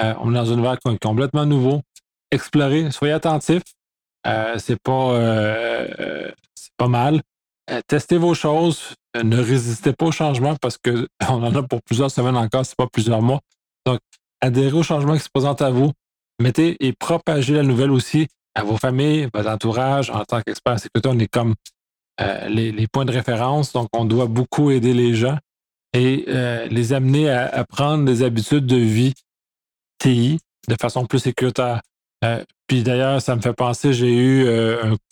Euh, 0.00 0.14
on 0.20 0.30
est 0.30 0.36
dans 0.36 0.52
un 0.52 0.54
univers 0.54 0.78
complètement 1.02 1.46
nouveau. 1.46 1.82
Explorez, 2.30 2.92
soyez 2.92 3.14
attentifs. 3.14 3.64
Euh, 4.24 4.58
c'est 4.58 4.80
pas, 4.80 5.10
euh, 5.14 6.30
pas 6.76 6.88
mal. 6.88 7.22
testez 7.88 8.18
vos 8.18 8.34
choses. 8.34 8.94
ne 9.20 9.38
résistez 9.42 9.92
pas 9.92 10.06
au 10.06 10.12
changement 10.12 10.54
parce 10.54 10.78
qu'on 10.78 11.06
en 11.28 11.54
a 11.56 11.62
pour 11.64 11.82
plusieurs 11.82 12.12
semaines 12.12 12.36
encore, 12.36 12.64
c'est 12.64 12.76
pas 12.76 12.86
plusieurs 12.86 13.20
mois. 13.20 13.40
Adhérez 14.40 14.72
aux 14.72 14.82
changements 14.82 15.14
qui 15.14 15.20
se 15.20 15.30
présentent 15.32 15.62
à 15.62 15.70
vous, 15.70 15.92
mettez 16.40 16.76
et 16.84 16.92
propagez 16.92 17.54
la 17.54 17.62
nouvelle 17.62 17.90
aussi 17.90 18.28
à 18.54 18.62
vos 18.62 18.76
familles, 18.76 19.28
votre 19.32 19.48
entourage. 19.48 20.10
En 20.10 20.24
tant 20.24 20.40
qu'expert 20.40 20.74
en 20.74 20.78
sécurité, 20.78 21.08
on 21.08 21.18
est 21.18 21.28
comme 21.28 21.54
les, 22.48 22.86
points 22.88 23.04
de 23.04 23.12
référence. 23.12 23.72
Donc, 23.72 23.88
on 23.92 24.04
doit 24.04 24.26
beaucoup 24.26 24.70
aider 24.70 24.94
les 24.94 25.14
gens 25.14 25.38
et 25.92 26.24
les 26.70 26.92
amener 26.92 27.30
à, 27.30 27.64
prendre 27.64 28.04
des 28.04 28.22
habitudes 28.22 28.66
de 28.66 28.76
vie 28.76 29.14
TI 29.98 30.38
de 30.68 30.76
façon 30.80 31.06
plus 31.06 31.20
sécuritaire. 31.20 31.80
puis 32.66 32.82
d'ailleurs, 32.82 33.20
ça 33.20 33.36
me 33.36 33.40
fait 33.40 33.54
penser, 33.54 33.92
j'ai 33.92 34.12
eu 34.12 34.48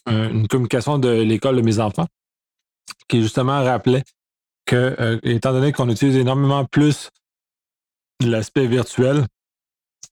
une 0.07 0.49
communication 0.49 0.99
de 0.99 1.09
l'école 1.09 1.57
de 1.57 1.62
mes 1.62 1.81
enfants 1.81 2.07
qui 3.09 3.23
justement 3.23 3.62
rappelait 3.62 4.02
que, 4.66 5.21
étant 5.23 5.52
donné 5.52 5.73
qu'on 5.73 5.88
utilise 5.88 6.16
énormément 6.16 6.64
plus 6.64 7.11
l'aspect 8.31 8.66
virtuel, 8.66 9.26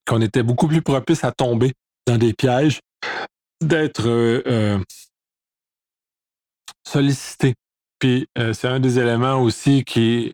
qu'on 0.06 0.20
était 0.20 0.42
beaucoup 0.42 0.68
plus 0.68 0.82
propice 0.82 1.24
à 1.24 1.32
tomber 1.32 1.72
dans 2.06 2.18
des 2.18 2.32
pièges, 2.32 2.80
d'être 3.62 4.08
euh, 4.08 4.42
euh, 4.46 4.78
sollicité. 6.86 7.54
Puis 7.98 8.26
euh, 8.38 8.52
c'est 8.52 8.68
un 8.68 8.80
des 8.80 8.98
éléments 8.98 9.40
aussi 9.40 9.84
qui 9.84 10.32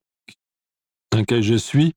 dans 1.12 1.20
lequel 1.20 1.42
je 1.42 1.54
suis, 1.54 1.94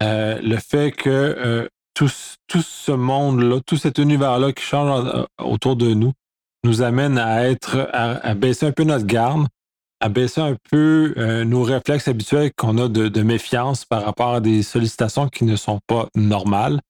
le 0.00 0.56
fait 0.58 0.92
que 0.92 1.68
tout, 1.94 2.10
tout, 2.46 2.62
ce 2.62 2.92
monde-là, 2.92 3.60
tout 3.66 3.78
cet 3.78 3.98
univers-là 3.98 4.52
qui 4.52 4.62
change 4.62 5.26
autour 5.38 5.76
de 5.76 5.94
nous, 5.94 6.12
nous 6.64 6.82
amène 6.82 7.16
à 7.16 7.48
être, 7.48 7.88
à, 7.92 8.34
baisser 8.34 8.66
un 8.66 8.72
peu 8.72 8.84
notre 8.84 9.06
garde, 9.06 9.46
à 10.00 10.08
baisser 10.08 10.40
un 10.40 10.56
peu 10.70 11.14
nos 11.44 11.62
réflexes 11.62 12.08
habituels 12.08 12.50
qu'on 12.56 12.78
a 12.78 12.88
de, 12.88 13.22
méfiance 13.22 13.84
par 13.84 14.04
rapport 14.04 14.34
à 14.34 14.40
des 14.40 14.62
sollicitations 14.62 15.28
qui 15.28 15.44
ne 15.44 15.56
sont 15.56 15.78
pas 15.86 16.08
normales. 16.14 16.80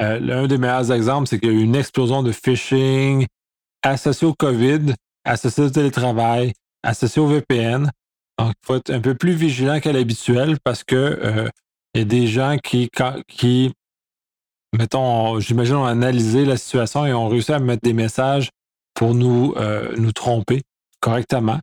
Euh, 0.00 0.18
l'un 0.18 0.46
des 0.46 0.58
meilleurs 0.58 0.90
exemples, 0.90 1.28
c'est 1.28 1.38
qu'il 1.38 1.52
y 1.52 1.54
a 1.54 1.58
eu 1.58 1.62
une 1.62 1.76
explosion 1.76 2.22
de 2.22 2.32
phishing 2.32 3.26
associée 3.82 4.26
au 4.26 4.34
COVID, 4.34 4.94
associée 5.24 5.64
au 5.64 5.70
télétravail, 5.70 6.52
associée 6.82 7.20
au 7.20 7.26
VPN. 7.26 7.90
Donc, 8.38 8.52
il 8.62 8.66
faut 8.66 8.76
être 8.76 8.90
un 8.90 9.00
peu 9.00 9.14
plus 9.14 9.32
vigilant 9.32 9.80
qu'à 9.80 9.92
l'habituel 9.92 10.58
parce 10.64 10.82
que 10.82 10.96
euh, 10.96 11.48
il 11.94 11.98
y 11.98 12.02
a 12.02 12.06
des 12.06 12.26
gens 12.26 12.56
qui, 12.58 13.72
mettons, 14.76 15.38
j'imagine, 15.40 15.76
ont 15.76 15.84
analysé 15.84 16.44
la 16.46 16.56
situation 16.56 17.04
et 17.04 17.12
ont 17.12 17.28
réussi 17.28 17.52
à 17.52 17.58
mettre 17.58 17.82
des 17.82 17.92
messages 17.92 18.50
pour 18.94 19.14
nous, 19.14 19.54
euh, 19.56 19.94
nous 19.98 20.12
tromper 20.12 20.62
correctement. 21.00 21.60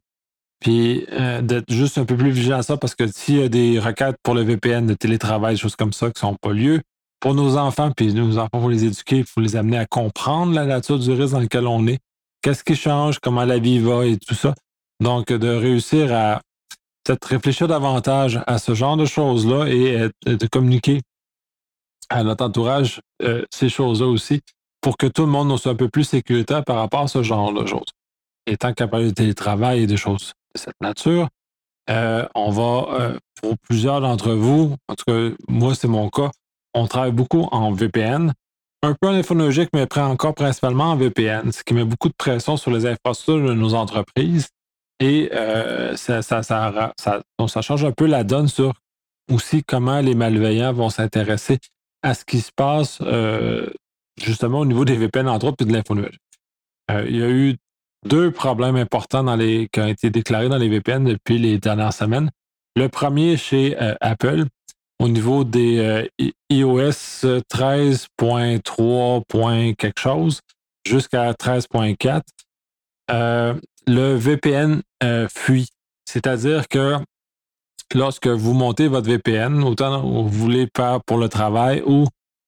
Puis 0.59 1.05
d'être 1.41 1.71
juste 1.71 1.97
un 1.97 2.05
peu 2.05 2.17
plus 2.17 2.31
vigilant 2.31 2.57
à 2.57 2.63
ça 2.63 2.75
parce 2.75 2.93
que 2.93 3.07
s'il 3.07 3.37
y 3.37 3.43
a 3.43 3.47
des 3.47 3.79
requêtes 3.79 4.17
pour 4.23 4.35
le 4.35 4.41
VPN 4.41 4.85
de 4.87 4.93
télétravail, 4.93 5.55
des 5.55 5.59
choses 5.59 5.77
comme 5.77 5.93
ça 5.93 6.07
qui 6.07 6.17
ne 6.17 6.29
sont 6.29 6.35
pas 6.35 6.51
lieu, 6.51 6.81
pour 7.19 7.33
nos 7.33 7.57
enfants, 7.57 7.91
puis 7.91 8.13
nos 8.13 8.37
enfants, 8.37 8.61
faut 8.61 8.69
les 8.69 8.85
éduquer, 8.85 9.17
il 9.19 9.25
faut 9.25 9.41
les 9.41 9.55
amener 9.55 9.77
à 9.77 9.85
comprendre 9.85 10.53
la 10.53 10.65
nature 10.65 10.99
du 10.99 11.11
risque 11.11 11.33
dans 11.33 11.39
lequel 11.39 11.67
on 11.67 11.85
est, 11.87 11.99
qu'est-ce 12.41 12.63
qui 12.63 12.75
change, 12.75 13.19
comment 13.19 13.45
la 13.45 13.59
vie 13.59 13.79
va 13.79 14.05
et 14.05 14.17
tout 14.17 14.35
ça. 14.35 14.53
Donc, 15.01 15.27
de 15.27 15.49
réussir 15.49 16.13
à 16.13 16.41
peut-être 17.03 17.25
réfléchir 17.25 17.67
davantage 17.67 18.39
à 18.47 18.57
ce 18.57 18.73
genre 18.73 18.97
de 18.97 19.05
choses-là 19.05 19.67
et, 19.67 20.09
de 20.25 20.47
communiquer 20.47 21.01
à 22.09 22.23
notre 22.23 22.45
entourage 22.45 23.01
euh, 23.21 23.45
ces 23.51 23.69
choses-là 23.69 24.07
aussi 24.07 24.41
pour 24.81 24.97
que 24.97 25.07
tout 25.07 25.23
le 25.23 25.31
monde 25.31 25.57
soit 25.57 25.73
un 25.73 25.75
peu 25.75 25.89
plus 25.89 26.05
sécuritaire 26.05 26.63
par 26.63 26.77
rapport 26.77 27.01
à 27.01 27.07
ce 27.07 27.21
genre 27.21 27.53
de 27.53 27.65
choses. 27.65 27.85
Et 28.47 28.57
tant 28.57 28.73
qu'à 28.73 28.87
parler 28.87 29.07
de 29.07 29.13
télétravail 29.13 29.83
et 29.83 29.87
des 29.87 29.97
choses 29.97 30.33
de 30.53 30.59
cette 30.59 30.79
nature, 30.81 31.29
euh, 31.89 32.27
on 32.35 32.51
va, 32.51 32.87
euh, 32.99 33.17
pour 33.41 33.57
plusieurs 33.57 34.01
d'entre 34.01 34.31
vous, 34.31 34.75
en 34.87 34.95
tout 34.95 35.05
cas, 35.05 35.29
moi, 35.47 35.75
c'est 35.75 35.87
mon 35.87 36.09
cas, 36.09 36.31
on 36.73 36.87
travaille 36.87 37.11
beaucoup 37.11 37.47
en 37.51 37.71
VPN, 37.71 38.33
un 38.83 38.95
peu 38.99 39.07
en 39.07 39.13
infonologique, 39.13 39.69
mais 39.73 39.87
encore 39.97 40.35
principalement 40.35 40.91
en 40.91 40.95
VPN, 40.95 41.51
ce 41.51 41.63
qui 41.63 41.73
met 41.73 41.83
beaucoup 41.83 42.09
de 42.09 42.13
pression 42.17 42.57
sur 42.57 42.71
les 42.71 42.85
infrastructures 42.85 43.47
de 43.47 43.53
nos 43.53 43.73
entreprises. 43.73 44.49
Et 45.01 45.29
euh, 45.33 45.95
ça, 45.95 46.21
change 47.61 47.85
un 47.85 47.91
peu 47.91 48.05
la 48.05 48.23
donne 48.23 48.47
sur 48.47 48.73
aussi 49.31 49.63
comment 49.63 50.01
les 50.01 50.15
malveillants 50.15 50.73
vont 50.73 50.89
s'intéresser 50.89 51.59
à 52.03 52.13
ce 52.13 52.25
qui 52.25 52.39
se 52.41 52.51
passe 52.55 53.01
justement 54.21 54.59
au 54.59 54.65
niveau 54.65 54.85
des 54.85 54.95
VPN, 54.95 55.27
entre 55.27 55.47
autres, 55.47 55.63
et 55.63 55.65
de 55.65 55.73
l'infonologique. 55.73 56.21
Euh, 56.89 57.05
il 57.07 57.17
y 57.17 57.23
a 57.23 57.29
eu 57.29 57.55
deux 58.05 58.31
problèmes 58.31 58.75
importants 58.75 59.37
qui 59.37 59.79
ont 59.79 59.87
été 59.87 60.09
déclarés 60.09 60.49
dans 60.49 60.57
les 60.57 60.69
VPN 60.69 61.03
depuis 61.03 61.37
les 61.37 61.57
dernières 61.57 61.93
semaines. 61.93 62.29
Le 62.75 62.87
premier 62.87 63.35
chez 63.35 63.75
Apple, 63.99 64.45
au 64.99 65.07
niveau 65.07 65.43
des 65.43 65.79
euh, 65.79 66.07
iOS 66.49 67.25
13.3. 67.49 69.75
quelque 69.75 69.99
chose 69.99 70.41
jusqu'à 70.85 71.31
13.4, 71.31 72.21
euh, 73.11 73.53
le 73.87 74.15
VPN 74.15 74.81
euh, 75.03 75.27
fuit. 75.29 75.69
C'est-à-dire 76.05 76.67
que 76.67 76.97
lorsque 77.95 78.27
vous 78.27 78.53
montez 78.53 78.87
votre 78.87 79.07
VPN, 79.07 79.63
autant 79.63 80.01
vous 80.01 80.27
voulez 80.27 80.67
faire 80.75 81.01
pour 81.05 81.17
le 81.17 81.29
travail 81.29 81.81
ou 81.85 82.05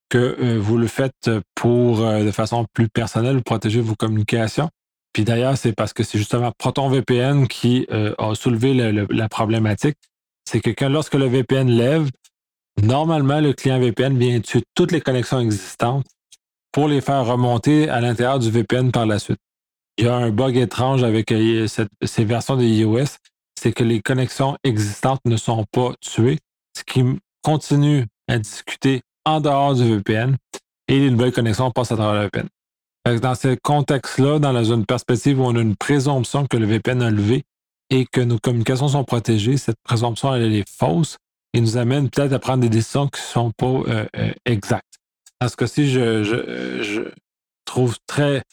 que 0.10 0.58
vous 0.58 0.78
le 0.78 0.88
faites 0.88 1.32
pour 1.56 2.00
de 2.00 2.32
façon 2.32 2.66
plus 2.74 2.90
personnelle 2.90 3.42
protéger 3.44 3.80
vos 3.80 3.96
communications. 3.96 4.70
Puis 5.14 5.24
d'ailleurs, 5.24 5.58
c'est 5.58 5.74
parce 5.74 5.94
que 5.94 6.04
c'est 6.04 6.18
justement 6.18 6.52
ProtonVPN 6.58 7.48
qui 7.48 7.86
a 7.90 8.34
soulevé 8.34 8.74
la 8.74 9.30
problématique. 9.30 9.98
C'est 10.46 10.62
que 10.62 10.86
lorsque 10.86 11.16
le 11.16 11.26
VPN 11.26 11.70
lève, 11.70 12.10
Normalement, 12.82 13.40
le 13.40 13.54
client 13.54 13.80
VPN 13.80 14.18
vient 14.18 14.40
tuer 14.40 14.64
toutes 14.76 14.92
les 14.92 15.02
connexions 15.02 15.40
existantes 15.40 16.06
pour 16.72 16.88
les 16.88 17.02
faire 17.02 17.26
remonter 17.26 17.90
à 17.90 18.00
l'intérieur 18.02 18.40
du 18.40 18.50
VPN 18.50 18.92
par 18.92 19.06
la 19.06 19.20
suite. 19.20 19.40
Il 19.98 20.06
y 20.06 20.08
a 20.08 20.16
un 20.16 20.32
bug 20.32 20.56
étrange 20.56 21.04
avec 21.04 21.32
euh, 21.32 21.68
ces 21.68 22.26
versions 22.26 22.56
de 22.56 22.64
iOS, 22.64 23.18
c'est 23.60 23.74
que 23.74 23.84
les 23.84 24.02
connexions 24.02 24.58
existantes 24.64 25.20
ne 25.26 25.38
sont 25.38 25.66
pas 25.72 25.92
tuées, 26.00 26.40
ce 26.76 26.84
qui 26.84 27.04
continue 27.44 28.06
à 28.28 28.40
discuter 28.40 29.02
en 29.26 29.42
dehors 29.42 29.76
du 29.76 29.98
VPN 29.98 30.38
et 30.88 31.00
les 31.00 31.12
nouvelles 31.12 31.34
connexions 31.34 31.72
passent 31.72 31.92
à 31.92 31.98
travers 31.98 32.22
le 32.22 32.26
VPN. 32.28 32.48
Dans 33.06 33.34
ce 33.36 33.56
contexte-là, 33.56 34.38
dans 34.38 34.64
zone 34.64 34.86
perspective 34.86 35.40
où 35.40 35.44
on 35.44 35.56
a 35.56 35.62
une 35.62 35.76
présomption 35.76 36.46
que 36.46 36.58
le 36.58 36.68
VPN 36.68 37.02
a 37.02 37.10
levé 37.10 37.44
et 37.90 38.06
que 38.06 38.22
nos 38.22 38.38
communications 38.38 38.90
sont 38.90 39.04
protégées, 39.04 39.58
cette 39.58 39.80
présomption 39.84 40.36
elle 40.36 40.54
est 40.54 40.70
fausse 40.70 41.18
et 41.54 41.62
nous 41.62 41.78
amène 41.78 42.10
peut-être 42.10 42.34
à 42.34 42.40
prendre 42.40 42.62
des 42.62 42.70
décisions 42.70 43.08
qui 43.08 43.20
ne 43.20 43.26
sont 43.26 43.52
pas 43.52 43.66
euh, 43.66 44.06
euh, 44.16 44.32
exactes. 44.46 45.00
Dans 45.40 45.50
ce 45.50 45.56
cas-ci, 45.56 45.90
je, 45.92 47.10
trouve 47.66 47.98
très 48.06 48.44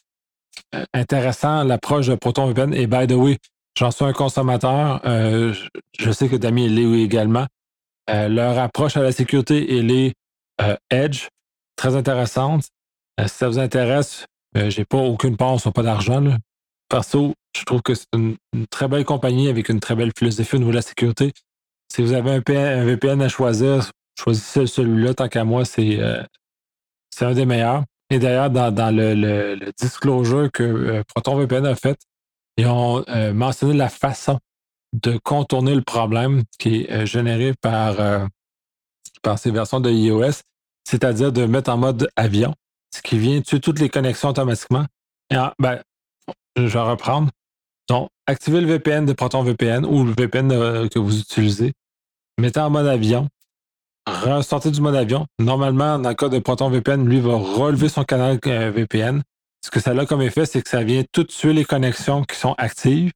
euh, 0.74 0.84
intéressant 0.94 1.64
l'approche 1.64 2.06
de 2.06 2.14
ProtonVPN. 2.14 2.72
Et 2.72 2.86
by 2.86 3.06
the 3.06 3.12
way, 3.12 3.38
j'en 3.76 3.90
suis 3.90 4.04
un 4.04 4.12
consommateur. 4.12 5.00
je, 5.04 6.10
sais 6.10 6.28
que 6.28 6.36
Damien 6.36 6.68
l'est 6.68 7.02
également. 7.02 7.46
leur 8.08 8.58
approche 8.58 8.96
à 8.96 9.02
la 9.02 9.12
sécurité, 9.12 9.78
elle 9.78 9.90
est 9.90 10.14
Edge, 10.90 11.28
très 11.76 11.94
intéressante. 11.96 12.64
si 13.20 13.28
ça 13.28 13.48
vous 13.48 13.58
intéresse, 13.58 14.24
j'ai 14.54 14.84
pas 14.84 14.98
aucune 14.98 15.36
part, 15.36 15.54
on 15.64 15.72
pas 15.72 15.82
d'argent. 15.82 16.22
Perso, 16.88 17.34
je 17.56 17.64
trouve 17.64 17.82
que 17.82 17.94
c'est 17.94 18.06
une, 18.14 18.36
très 18.70 18.88
belle 18.88 19.04
compagnie 19.04 19.48
avec 19.48 19.68
une 19.68 19.80
très 19.80 19.94
belle 19.94 20.12
philosophie 20.16 20.56
au 20.56 20.58
niveau 20.58 20.70
de 20.70 20.76
la 20.76 20.82
sécurité. 20.82 21.32
Si 21.92 22.02
vous 22.02 22.12
avez 22.12 22.30
un, 22.30 22.84
VPN 22.84 23.22
à 23.22 23.28
choisir, 23.28 23.90
choisissez 24.18 24.66
celui-là, 24.66 25.14
tant 25.14 25.28
qu'à 25.28 25.44
moi, 25.44 25.62
euh, 25.78 26.24
c'est 27.10 27.24
un 27.24 27.32
des 27.32 27.46
meilleurs. 27.46 27.84
Et 28.10 28.18
d'ailleurs, 28.18 28.50
dans, 28.50 28.94
le, 28.94 29.72
disclosure 29.78 30.50
que 30.52 30.62
euh, 30.62 31.02
ProtonVPN 31.14 31.66
a 31.66 31.74
fait, 31.74 31.98
ils 32.56 32.66
ont 32.66 33.04
euh, 33.08 33.32
mentionné 33.32 33.74
la 33.74 33.88
façon 33.88 34.38
de 34.94 35.18
contourner 35.18 35.74
le 35.74 35.82
problème 35.82 36.44
qui 36.58 36.86
est 36.88 37.04
généré 37.04 37.52
par, 37.60 38.26
par 39.22 39.38
ces 39.38 39.50
versions 39.50 39.80
de 39.80 39.90
iOS, 39.90 40.40
c'est-à-dire 40.88 41.30
de 41.30 41.44
mettre 41.44 41.70
en 41.70 41.76
mode 41.76 42.08
avion, 42.16 42.54
ce 42.94 43.02
qui 43.02 43.18
vient 43.18 43.40
tuer 43.40 43.60
toutes 43.60 43.80
les 43.80 43.88
connexions 43.88 44.30
automatiquement? 44.30 44.86
Et 45.30 45.36
ben, 45.58 45.80
je 46.56 46.66
vais 46.66 46.80
reprendre. 46.80 47.30
Donc, 47.88 48.10
activez 48.26 48.60
le 48.60 48.66
VPN 48.66 49.06
de 49.06 49.12
ProtonVPN 49.12 49.86
ou 49.86 50.04
le 50.04 50.12
VPN 50.12 50.52
euh, 50.52 50.88
que 50.88 50.98
vous 50.98 51.18
utilisez. 51.20 51.72
Mettez 52.38 52.60
en 52.60 52.70
mode 52.70 52.86
avion. 52.86 53.28
Ressortez 54.06 54.70
du 54.70 54.80
mode 54.80 54.94
avion. 54.94 55.26
Normalement, 55.38 55.98
dans 55.98 56.08
le 56.08 56.14
cas 56.14 56.28
de 56.28 56.38
ProtonVPN, 56.38 57.06
lui 57.06 57.20
va 57.20 57.36
relever 57.36 57.88
son 57.88 58.04
canal 58.04 58.38
euh, 58.46 58.70
VPN. 58.70 59.22
Ce 59.64 59.70
que 59.70 59.80
ça 59.80 59.90
a 59.90 60.06
comme 60.06 60.22
effet, 60.22 60.46
c'est 60.46 60.62
que 60.62 60.68
ça 60.68 60.82
vient 60.82 61.02
tout 61.12 61.24
tuer 61.24 61.52
les 61.52 61.64
connexions 61.64 62.22
qui 62.24 62.36
sont 62.36 62.54
actives, 62.58 63.10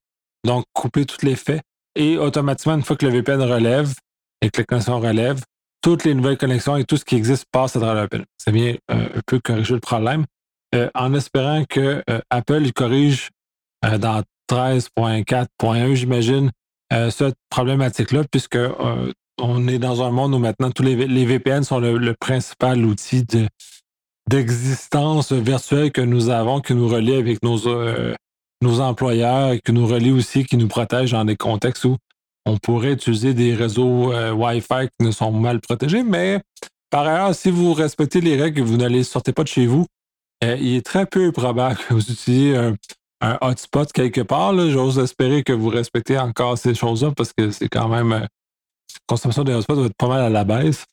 donc 0.44 0.64
couper 0.72 1.06
tous 1.06 1.24
les 1.24 1.36
faits. 1.36 1.62
Et 1.94 2.18
automatiquement, 2.18 2.74
une 2.74 2.82
fois 2.82 2.96
que 2.96 3.06
le 3.06 3.12
VPN 3.12 3.42
relève 3.42 3.94
et 4.40 4.50
que 4.50 4.60
la 4.60 4.64
connexion 4.64 4.98
relève, 4.98 5.42
toutes 5.82 6.04
les 6.04 6.14
nouvelles 6.14 6.38
connexions 6.38 6.76
et 6.76 6.84
tout 6.84 6.96
ce 6.96 7.04
qui 7.04 7.16
existe 7.16 7.46
passe 7.50 7.76
à 7.76 7.80
travers 7.80 7.94
le 7.96 8.02
VPN. 8.02 8.24
Ça 8.38 8.50
vient 8.50 8.74
euh, 8.90 9.08
un 9.14 9.20
peu 9.26 9.40
corriger 9.40 9.74
le 9.74 9.80
problème. 9.80 10.24
en 10.94 11.12
espérant 11.12 11.64
que 11.68 12.02
Apple 12.30 12.72
corrige 12.72 13.28
dans 13.82 14.22
13.4.1, 14.48 15.94
j'imagine, 15.94 16.50
euh, 16.92 17.10
cette 17.10 17.36
problématique-là, 17.48 18.24
puisque 18.30 18.56
euh, 18.56 19.12
on 19.40 19.66
est 19.66 19.78
dans 19.78 20.02
un 20.02 20.10
monde 20.10 20.34
où 20.34 20.38
maintenant 20.38 20.70
tous 20.70 20.82
les, 20.82 21.24
VPN 21.24 21.62
sont 21.64 21.80
le, 21.80 22.14
principal 22.20 22.84
outil 22.84 23.24
d'existence 24.28 25.32
virtuelle 25.32 25.90
que 25.90 26.02
nous 26.02 26.28
avons, 26.28 26.60
qui 26.60 26.74
nous 26.74 26.88
relie 26.88 27.14
avec 27.14 27.42
nos, 27.42 27.66
employeurs 28.80 29.54
qui 29.64 29.72
nous 29.72 29.86
relie 29.86 30.12
aussi, 30.12 30.44
qui 30.44 30.58
nous 30.58 30.68
protège 30.68 31.12
dans 31.12 31.24
des 31.24 31.36
contextes 31.36 31.84
où 31.86 31.96
on 32.46 32.56
pourrait 32.58 32.92
utiliser 32.92 33.34
des 33.34 33.54
réseaux 33.54 34.12
Wi-Fi 34.12 34.88
qui 34.98 35.06
ne 35.06 35.10
sont 35.10 35.32
mal 35.32 35.60
protégés, 35.60 36.02
mais 36.02 36.40
par 36.92 37.06
ailleurs, 37.06 37.34
si 37.34 37.50
vous 37.50 37.72
respectez 37.72 38.20
les 38.20 38.40
règles 38.40 38.60
et 38.60 38.62
vous 38.62 38.76
ne 38.76 39.02
sortez 39.02 39.32
pas 39.32 39.44
de 39.44 39.48
chez 39.48 39.66
vous, 39.66 39.86
il 40.42 40.76
est 40.76 40.84
très 40.84 41.06
peu 41.06 41.32
probable 41.32 41.76
que 41.76 41.94
vous 41.94 42.02
utilisiez 42.02 42.54
un, 43.22 43.38
hotspot 43.40 43.90
quelque 43.92 44.20
part. 44.20 44.54
J'ose 44.68 44.98
espérer 44.98 45.42
que 45.42 45.54
vous 45.54 45.70
respectez 45.70 46.18
encore 46.18 46.58
ces 46.58 46.74
choses-là 46.74 47.12
parce 47.16 47.32
que 47.32 47.50
c'est 47.50 47.68
quand 47.68 47.88
même. 47.88 48.10
la 48.10 48.28
consommation 49.06 49.42
des 49.42 49.54
hotspots 49.54 49.76
doit 49.76 49.86
être 49.86 49.96
pas 49.96 50.08
mal 50.08 50.20
à 50.20 50.28
la 50.28 50.44
baisse. 50.44 50.84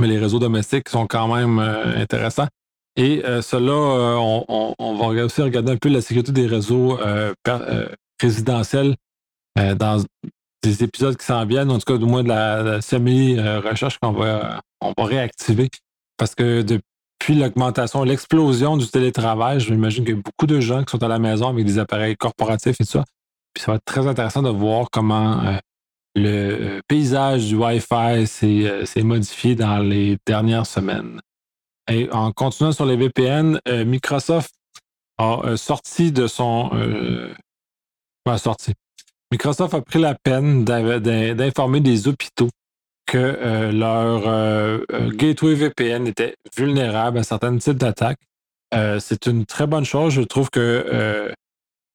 Mais 0.00 0.08
les 0.08 0.18
réseaux 0.18 0.40
domestiques 0.40 0.88
sont 0.88 1.06
quand 1.06 1.32
même 1.32 1.60
intéressants. 1.60 2.48
Et 2.96 3.22
cela, 3.42 4.18
on, 4.18 4.96
va 4.96 5.24
aussi 5.24 5.42
regarder 5.42 5.72
un 5.72 5.76
peu 5.76 5.90
la 5.90 6.00
sécurité 6.00 6.32
des 6.32 6.48
réseaux 6.48 6.98
résidentiels 8.20 8.96
dans 9.56 10.02
des 10.64 10.84
épisodes 10.84 11.16
qui 11.16 11.24
s'en 11.24 11.44
viennent, 11.46 11.70
en 11.70 11.78
tout 11.78 11.92
cas, 11.92 11.98
du 11.98 12.06
moins 12.06 12.22
de 12.22 12.28
la, 12.28 12.80
semi-recherche 12.80 13.98
qu'on 13.98 14.12
va, 14.12 14.60
on 14.80 14.92
va 14.96 15.04
réactiver. 15.04 15.70
Parce 16.16 16.34
que 16.34 16.62
depuis 16.62 17.34
l'augmentation, 17.34 18.02
l'explosion 18.04 18.76
du 18.76 18.88
télétravail, 18.88 19.60
j'imagine 19.60 20.04
qu'il 20.04 20.14
y 20.14 20.18
a 20.18 20.22
beaucoup 20.22 20.46
de 20.46 20.60
gens 20.60 20.84
qui 20.84 20.92
sont 20.92 21.02
à 21.02 21.08
la 21.08 21.18
maison 21.18 21.48
avec 21.48 21.64
des 21.64 21.78
appareils 21.78 22.16
corporatifs 22.16 22.80
et 22.80 22.84
tout 22.84 22.90
ça. 22.90 23.04
Puis 23.54 23.64
ça 23.64 23.72
va 23.72 23.76
être 23.76 23.84
très 23.84 24.06
intéressant 24.06 24.42
de 24.42 24.50
voir 24.50 24.88
comment 24.90 25.58
le 26.14 26.80
paysage 26.88 27.48
du 27.48 27.56
Wi-Fi 27.56 28.26
s'est 28.26 29.02
modifié 29.02 29.54
dans 29.54 29.78
les 29.78 30.16
dernières 30.26 30.66
semaines. 30.66 31.20
En 32.12 32.32
continuant 32.32 32.72
sur 32.72 32.86
les 32.86 32.96
VPN, 32.96 33.60
euh, 33.68 33.84
Microsoft 33.84 34.54
a 35.18 35.40
euh, 35.44 35.56
sorti 35.56 36.12
de 36.12 36.26
son. 36.26 36.70
Euh, 36.72 37.34
sorti? 38.38 38.72
Microsoft 39.34 39.74
a 39.74 39.80
pris 39.80 39.98
la 39.98 40.14
peine 40.14 40.64
d'informer 40.64 41.80
des 41.80 42.06
hôpitaux 42.06 42.50
que 43.04 43.72
leur 43.72 44.80
gateway 45.10 45.54
VPN 45.54 46.06
était 46.06 46.36
vulnérable 46.56 47.18
à 47.18 47.24
certains 47.24 47.56
types 47.58 47.76
d'attaques. 47.76 48.20
C'est 48.72 49.26
une 49.26 49.44
très 49.44 49.66
bonne 49.66 49.84
chose. 49.84 50.14
Je 50.14 50.22
trouve 50.22 50.50
que 50.50 51.34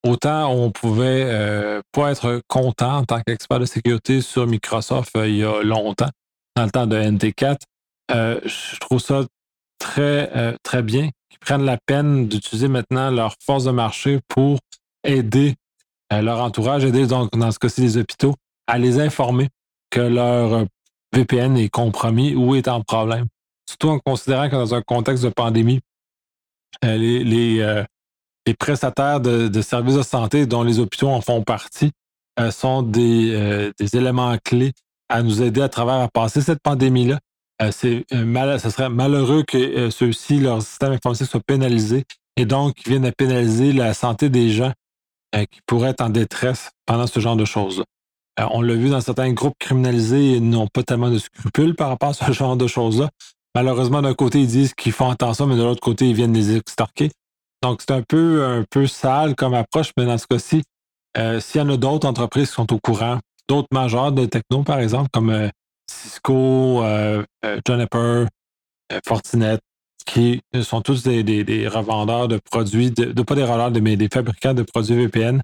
autant 0.06 0.52
on 0.52 0.70
pouvait 0.72 1.82
pas 1.94 2.12
être 2.12 2.42
content 2.50 2.98
en 2.98 3.06
tant 3.06 3.22
qu'expert 3.22 3.62
de 3.62 3.66
sécurité 3.66 4.20
sur 4.20 4.46
Microsoft 4.46 5.12
il 5.16 5.38
y 5.38 5.44
a 5.46 5.64
longtemps, 5.64 6.10
dans 6.58 6.66
le 6.66 6.72
temps 6.72 6.88
de 6.88 6.98
NT4. 6.98 7.56
je 8.10 8.80
trouve 8.80 9.00
ça 9.00 9.24
très, 9.80 10.30
euh, 10.36 10.56
très 10.62 10.84
bien, 10.84 11.10
qui 11.30 11.38
prennent 11.40 11.66
la 11.66 11.78
peine 11.86 12.28
d'utiliser 12.28 12.68
maintenant 12.68 13.10
leur 13.10 13.34
force 13.44 13.64
de 13.64 13.72
marché 13.72 14.20
pour 14.28 14.60
aider 15.04 15.52
euh, 15.52 15.69
leur 16.12 16.42
entourage, 16.42 16.86
aider 16.86 17.08
donc 17.08 17.32
dans 17.38 17.52
ce 17.52 17.60
cas-ci 17.60 17.82
les 17.82 17.98
hôpitaux, 17.98 18.36
à 18.68 18.78
les 18.78 19.00
informer 19.00 19.50
que 19.90 20.02
leur 20.02 20.54
euh, 20.54 20.66
VPN 21.14 21.58
est 21.58 21.70
compromis 21.70 22.36
ou 22.36 22.56
est 22.56 22.68
en 22.68 22.82
problème. 22.82 23.26
Surtout 23.68 23.90
en 23.90 24.00
considérant 24.00 24.50
que 24.50 24.56
dans 24.56 24.74
un 24.74 24.82
contexte 24.82 25.24
de 25.24 25.30
pandémie, 25.30 25.80
les, 26.84 27.24
les, 27.24 27.86
prestataires 28.58 29.20
de, 29.20 29.62
services 29.62 29.96
de 29.96 30.02
santé 30.02 30.46
dont 30.48 30.64
les 30.64 30.80
hôpitaux 30.80 31.10
en 31.10 31.22
font 31.22 31.44
partie 31.44 31.92
sont 32.52 32.82
des, 32.82 33.72
éléments 33.94 34.36
clés 34.44 34.74
à 35.08 35.22
nous 35.22 35.44
aider 35.44 35.62
à 35.62 35.70
travers 35.70 35.96
à 35.96 36.08
passer 36.08 36.42
cette 36.42 36.62
pandémie-là 36.64 37.20
euh, 37.62 37.72
c'est 37.72 38.06
euh, 38.14 38.24
mal, 38.24 38.60
ce 38.60 38.70
serait 38.70 38.90
malheureux 38.90 39.44
que 39.44 39.58
euh, 39.58 39.92
ceux-ci, 39.92 40.40
leur 40.40 40.62
système 40.62 40.94
informatique 40.94 41.28
soit 41.28 41.44
pénalisé 41.46 42.06
et 42.38 42.46
donc 42.46 42.76
viennent 42.86 43.06
à 43.06 43.12
pénaliser 43.12 43.74
la 43.74 43.94
santé 43.94 44.30
des 44.30 44.50
gens 44.50 44.72
qui 45.34 45.60
pourraient 45.66 45.90
être 45.90 46.02
en 46.02 46.10
détresse 46.10 46.72
pendant 46.86 47.08
ce 47.08 47.20
genre 47.20 47.36
de 47.36 47.46
choses. 47.46 47.84
on 48.38 48.62
l'a 48.62 48.74
vu 48.74 48.90
dans 48.90 49.02
certains 49.02 49.32
groupes 49.32 49.56
criminalisés, 49.60 50.38
ils 50.38 50.50
n'ont 50.50 50.68
pas 50.68 50.84
tellement 50.84 51.10
de 51.10 51.20
scrupules 51.20 51.76
par 51.76 51.90
rapport 51.90 52.10
à 52.10 52.14
ce 52.14 52.32
genre 52.32 52.58
de 52.58 52.68
choses-là. 52.68 53.10
Malheureusement, 53.56 54.02
d'un 54.02 54.14
côté, 54.14 54.42
ils 54.42 54.48
disent 54.48 54.74
qu'ils 54.74 54.92
font 54.92 55.10
attention, 55.10 55.48
mais 55.48 55.56
de 55.56 55.64
l'autre 55.64 55.82
côté, 55.82 56.10
ils 56.10 56.16
viennent 56.16 56.34
les 56.34 56.56
extorquer. 56.56 57.12
Donc, 57.62 57.82
c'est 57.82 57.92
un 57.92 58.02
peu, 58.02 58.46
un 58.46 58.64
peu 58.70 58.88
sale 58.88 59.36
comme 59.36 59.54
approche, 59.54 59.92
mais 59.98 60.06
dans 60.06 60.18
ce 60.18 60.28
cas-ci, 60.28 60.64
s'il 61.42 61.62
y 61.62 61.64
en 61.64 61.70
a 61.70 61.78
d'autres 61.78 62.08
entreprises 62.08 62.50
qui 62.50 62.56
sont 62.56 62.72
au 62.74 62.80
courant, 62.80 63.20
d'autres 63.48 63.68
majeurs 63.72 64.12
de 64.12 64.26
techno, 64.26 64.64
par 64.64 64.80
exemple, 64.80 65.10
comme 65.12 65.50
Cisco, 65.90 66.84
euh, 66.84 67.24
euh, 67.44 67.60
Juniper, 67.68 68.28
euh, 68.92 69.00
Fortinet, 69.06 69.60
qui 70.06 70.42
sont 70.62 70.82
tous 70.82 71.04
des, 71.04 71.68
revendeurs 71.68 72.28
de 72.28 72.40
produits, 72.52 72.92
de, 72.92 73.22
pas 73.22 73.36
des 73.36 73.44
revendeurs, 73.44 73.82
mais 73.82 73.96
des 73.96 74.10
fabricants 74.12 74.54
de 74.54 74.64
produits 74.64 74.96
VPN, 74.96 75.42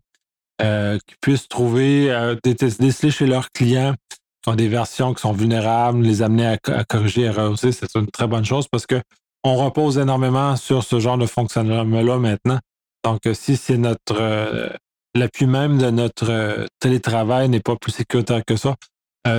qui 0.59 1.15
puissent 1.21 1.47
trouver, 1.47 2.35
déceler 2.43 3.11
chez 3.11 3.27
leurs 3.27 3.51
clients 3.51 3.93
qui 4.41 4.49
ont 4.49 4.55
des 4.55 4.67
versions 4.67 5.13
qui 5.13 5.21
sont 5.21 5.33
vulnérables, 5.33 6.01
les 6.01 6.21
amener 6.21 6.45
à, 6.45 6.83
corriger, 6.83 7.27
à 7.27 7.31
rehausser. 7.31 7.71
C'est 7.71 7.93
une 7.95 8.07
très 8.07 8.27
bonne 8.27 8.45
chose 8.45 8.67
parce 8.67 8.85
que 8.85 9.01
on 9.43 9.55
repose 9.55 9.97
énormément 9.97 10.55
sur 10.55 10.83
ce 10.83 10.99
genre 10.99 11.17
de 11.17 11.25
fonctionnement-là 11.25 12.17
maintenant. 12.17 12.59
Donc, 13.03 13.21
si 13.33 13.57
c'est 13.57 13.77
notre 13.77 14.71
l'appui 15.15 15.47
même 15.47 15.77
de 15.77 15.89
notre 15.89 16.67
télétravail 16.79 17.49
n'est 17.49 17.61
pas 17.61 17.75
plus 17.75 17.91
sécuritaire 17.91 18.43
que 18.45 18.55
ça, 18.55 18.75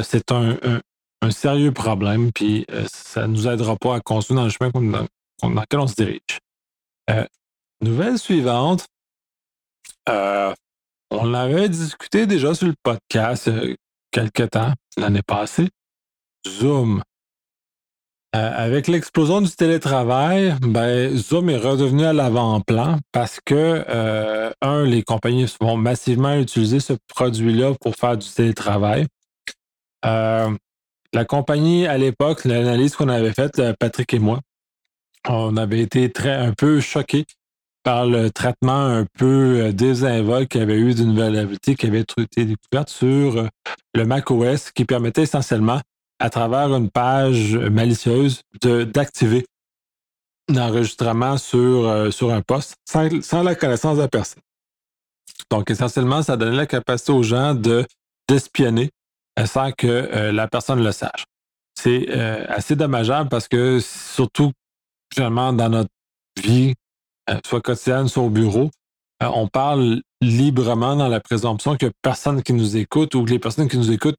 c'est 0.02 0.32
un 0.32 0.56
sérieux 1.30 1.72
problème, 1.72 2.32
puis 2.32 2.64
euh, 2.70 2.86
ça 2.92 3.26
ne 3.26 3.32
nous 3.32 3.48
aidera 3.48 3.76
pas 3.76 3.96
à 3.96 4.00
construire 4.00 4.40
dans 4.40 4.44
le 4.44 4.50
chemin 4.50 4.70
dans, 4.70 5.48
lequel 5.48 5.80
on 5.80 5.86
se 5.86 5.94
dirige. 5.94 6.40
Euh, 7.10 7.24
nouvelle 7.80 8.18
suivante. 8.18 8.86
Euh, 10.08 10.54
on 11.10 11.34
avait 11.34 11.68
discuté 11.68 12.26
déjà 12.26 12.54
sur 12.54 12.66
le 12.66 12.74
podcast 12.82 13.50
quelque 14.10 14.42
temps, 14.42 14.72
l'année 14.96 15.22
passée. 15.22 15.68
Zoom. 16.46 17.02
avec 18.32 18.86
l'explosion 18.86 19.40
du 19.40 19.50
télétravail, 19.50 20.54
ben, 20.60 21.16
Zoom 21.16 21.48
est 21.48 21.56
redevenu 21.56 22.04
à 22.04 22.12
l'avant-plan 22.12 22.98
parce 23.10 23.40
que, 23.44 23.84
un, 24.60 24.84
les 24.84 25.02
compagnies 25.02 25.46
vont 25.60 25.76
massivement 25.76 26.34
utiliser 26.38 26.80
ce 26.80 26.92
produit-là 27.08 27.74
pour 27.80 27.96
faire 27.96 28.16
du 28.16 28.28
télétravail. 28.28 29.06
La 31.16 31.24
compagnie, 31.24 31.86
à 31.86 31.96
l'époque, 31.96 32.44
l'analyse 32.44 32.94
qu'on 32.94 33.08
avait 33.08 33.32
faite, 33.32 33.58
euh, 33.58 33.72
Patrick 33.80 34.12
et 34.12 34.18
moi, 34.18 34.40
on 35.26 35.56
avait 35.56 35.80
été 35.80 36.12
un 36.26 36.52
peu 36.52 36.78
choqués 36.78 37.24
par 37.82 38.04
le 38.04 38.30
traitement 38.30 38.84
un 38.84 39.06
peu 39.18 39.62
euh, 39.62 39.72
désinvolte 39.72 40.50
qu'il 40.50 40.60
y 40.60 40.62
avait 40.62 40.78
eu 40.78 40.92
d'une 40.92 41.14
vulnérabilité 41.14 41.74
qui 41.74 41.86
avait 41.86 42.00
été 42.00 42.44
découverte 42.44 42.90
sur 42.90 43.38
euh, 43.38 43.48
le 43.94 44.04
macOS 44.04 44.70
qui 44.72 44.84
permettait 44.84 45.22
essentiellement, 45.22 45.80
à 46.18 46.28
travers 46.28 46.74
une 46.74 46.90
page 46.90 47.56
malicieuse, 47.56 48.42
d'activer 48.60 49.46
l'enregistrement 50.50 51.38
sur, 51.38 52.12
sur 52.12 52.30
un 52.30 52.42
poste 52.42 52.74
sans, 52.84 53.42
la 53.42 53.54
connaissance 53.54 53.96
de 53.96 54.02
la 54.02 54.08
personne. 54.08 54.42
Donc, 55.50 55.70
essentiellement, 55.70 56.22
ça 56.22 56.36
donnait 56.36 56.56
la 56.56 56.66
capacité 56.66 57.12
aux 57.12 57.22
gens 57.22 57.54
de 57.54 57.86
d'espionner 58.28 58.90
sans 59.44 59.72
que 59.72 59.86
euh, 59.86 60.32
la 60.32 60.48
personne 60.48 60.82
le 60.82 60.92
sache. 60.92 61.26
C'est 61.74 62.06
euh, 62.08 62.46
assez 62.48 62.74
dommageable 62.74 63.28
parce 63.28 63.48
que 63.48 63.80
surtout, 63.80 64.52
finalement, 65.12 65.52
dans 65.52 65.68
notre 65.68 65.90
vie, 66.42 66.74
euh, 67.28 67.38
soit 67.44 67.60
quotidienne, 67.60 68.08
soit 68.08 68.22
au 68.22 68.30
bureau, 68.30 68.70
on 69.20 69.48
parle 69.48 70.00
librement 70.20 70.94
dans 70.96 71.08
la 71.08 71.20
présomption 71.20 71.76
que 71.76 71.90
personne 72.02 72.42
qui 72.42 72.52
nous 72.52 72.76
écoute 72.76 73.14
ou 73.14 73.24
que 73.24 73.30
les 73.30 73.38
personnes 73.38 73.68
qui 73.68 73.78
nous 73.78 73.90
écoutent 73.90 74.18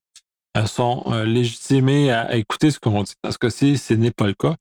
sont 0.66 1.04
légitimées 1.24 2.12
à, 2.12 2.36
écouter 2.36 2.72
ce 2.72 2.80
qu'on 2.80 3.04
dit. 3.04 3.14
Dans 3.24 3.32
ce 3.32 3.38
cas-ci, 3.38 3.78
ce 3.78 3.94
n'est 3.94 4.10
pas 4.10 4.26
le 4.26 4.34
cas. 4.34 4.56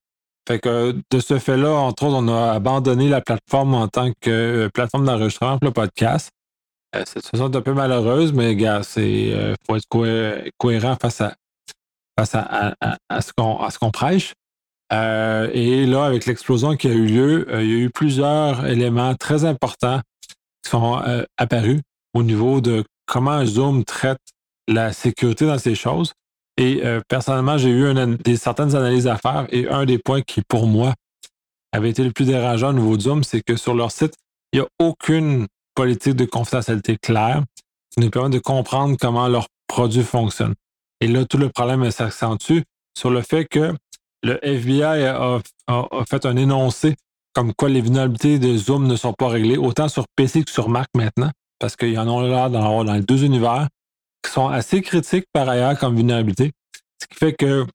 Fait 0.47 0.59
que 0.59 0.95
de 1.11 1.21
ce 1.21 1.39
fait-là, 1.39 1.71
entre 1.71 2.05
autres, 2.05 2.17
on 2.17 2.29
a 2.29 2.53
abandonné 2.53 3.09
la 3.09 3.23
plateforme 3.23 3.73
en 3.73 3.89
tant 3.89 4.13
que 4.21 4.69
plateforme 4.75 5.07
d'enregistrement 5.07 5.59
pour 5.59 5.69
le 5.69 5.73
podcast. 5.73 6.31
Euh, 6.95 7.03
cette 7.07 7.25
situation 7.25 7.51
est 7.51 7.57
un 7.57 7.63
peu 7.63 7.75
malheureuse, 7.75 8.33
mais 8.33 8.55
gars, 8.55 8.83
c'est 8.83 9.33
euh, 9.33 9.55
faut 9.67 9.77
être 9.77 9.87
cohérent 10.59 10.97
face 11.01 11.21
à 11.21 11.35
face 12.19 12.35
à, 12.35 12.75
ce 13.21 13.79
qu'on 13.79 13.91
prêche. 13.91 14.33
Euh, 14.93 15.51
et 15.53 15.85
là, 15.85 16.07
avec 16.07 16.25
l'explosion 16.25 16.77
qui 16.77 16.89
a 16.89 16.93
eu 16.93 17.07
lieu, 17.07 17.47
il 17.61 17.71
y 17.71 17.75
a 17.75 17.79
eu 17.79 17.91
plusieurs 17.91 18.65
éléments 18.65 19.15
très 19.17 19.45
importants 19.45 20.01
qui 20.63 20.71
sont 20.71 21.03
apparus 21.37 21.83
au 22.15 22.23
niveau 22.23 22.63
de 22.63 22.85
comment 23.05 23.45
Zoom 23.45 23.85
traite 23.85 24.21
la 24.67 24.95
sécurité 24.95 25.45
dans 25.45 25.59
ces 25.59 25.75
choses. 25.75 26.13
Et 26.57 26.81
personnellement, 27.09 27.59
j'ai 27.59 27.69
eu 27.69 27.93
des, 28.25 28.39
certaines 28.39 28.75
analyses 28.75 29.09
à 29.09 29.19
faire 29.19 29.47
et 29.51 29.69
un 29.69 29.85
des 29.85 29.99
points 29.99 30.23
qui, 30.23 30.41
pour 30.41 30.67
moi, 30.67 30.95
avait 31.73 31.91
été 31.91 32.03
le 32.03 32.13
plus 32.13 32.25
dérangeant 32.25 32.71
au 32.71 32.73
niveau 32.73 32.97
de 32.97 33.03
Zoom, 33.03 33.25
c'est 33.25 33.43
que 33.43 33.57
sur 33.57 33.75
leur 33.75 33.91
site, 33.91 34.15
il 34.53 34.61
n'y 34.61 34.65
a 34.65 34.69
aucune 34.79 35.49
politique 35.77 36.17
de 36.17 36.25
confidentialité 36.25 36.97
claire 36.97 37.45
qui 37.93 38.01
nous 38.01 38.11
permet 38.11 38.31
de 38.31 38.41
comprendre 38.41 38.97
comment 39.01 39.29
leurs 39.29 39.47
produits 39.69 40.03
fonctionnent. 40.03 40.55
Et 41.01 41.07
là, 41.07 41.25
tout 41.25 41.39
le 41.39 41.51
problème 41.51 41.89
s'accentue 41.91 42.63
sur 42.99 43.11
le 43.11 43.23
fait 43.23 43.45
que 43.45 43.75
le 44.23 44.45
FBI 44.45 44.83
a, 44.83 45.39
fait 46.09 46.27
un 46.27 46.37
énoncé 46.37 46.97
comme 47.35 47.53
quoi 47.53 47.69
les 47.69 47.83
vulnérabilités 47.83 48.39
de 48.39 48.57
Zoom 48.57 48.87
ne 48.87 48.97
sont 48.97 49.13
pas 49.13 49.29
réglées, 49.29 49.59
autant 49.59 49.89
sur 49.89 50.07
PC 50.17 50.43
que 50.43 50.51
sur 50.51 50.71
Mac 50.71 50.89
maintenant, 50.95 51.31
parce 51.59 51.77
qu'ils 51.77 51.99
en 51.99 52.09
ont 52.09 52.21
là 52.21 52.49
dans, 52.49 52.83
les 52.83 53.03
deux 53.03 53.25
univers, 53.25 53.69
qui 54.25 54.33
sont 54.33 54.49
assez 54.49 54.81
critiques 54.81 55.27
par 55.33 55.47
ailleurs 55.49 55.79
comme 55.79 55.95
vulnérabilité. 55.95 56.53
Ce 57.01 57.07
qui 57.07 57.17
fait 57.19 57.35
que 57.35 57.67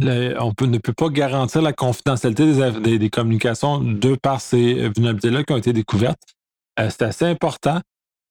ne 0.00 0.78
peut 0.78 0.92
pas 0.92 1.08
garantir 1.08 1.62
la 1.62 1.72
confidentialité 1.72 2.52
des, 2.98 3.10
communications 3.10 3.78
de 3.80 4.16
par 4.16 4.42
ces 4.42 4.74
vulnérabilités-là 4.90 5.44
qui 5.44 5.52
ont 5.54 5.58
été 5.58 5.72
découvertes. 5.72 6.20
Euh, 6.80 6.90
c'est 6.90 7.02
assez 7.02 7.24
important. 7.24 7.80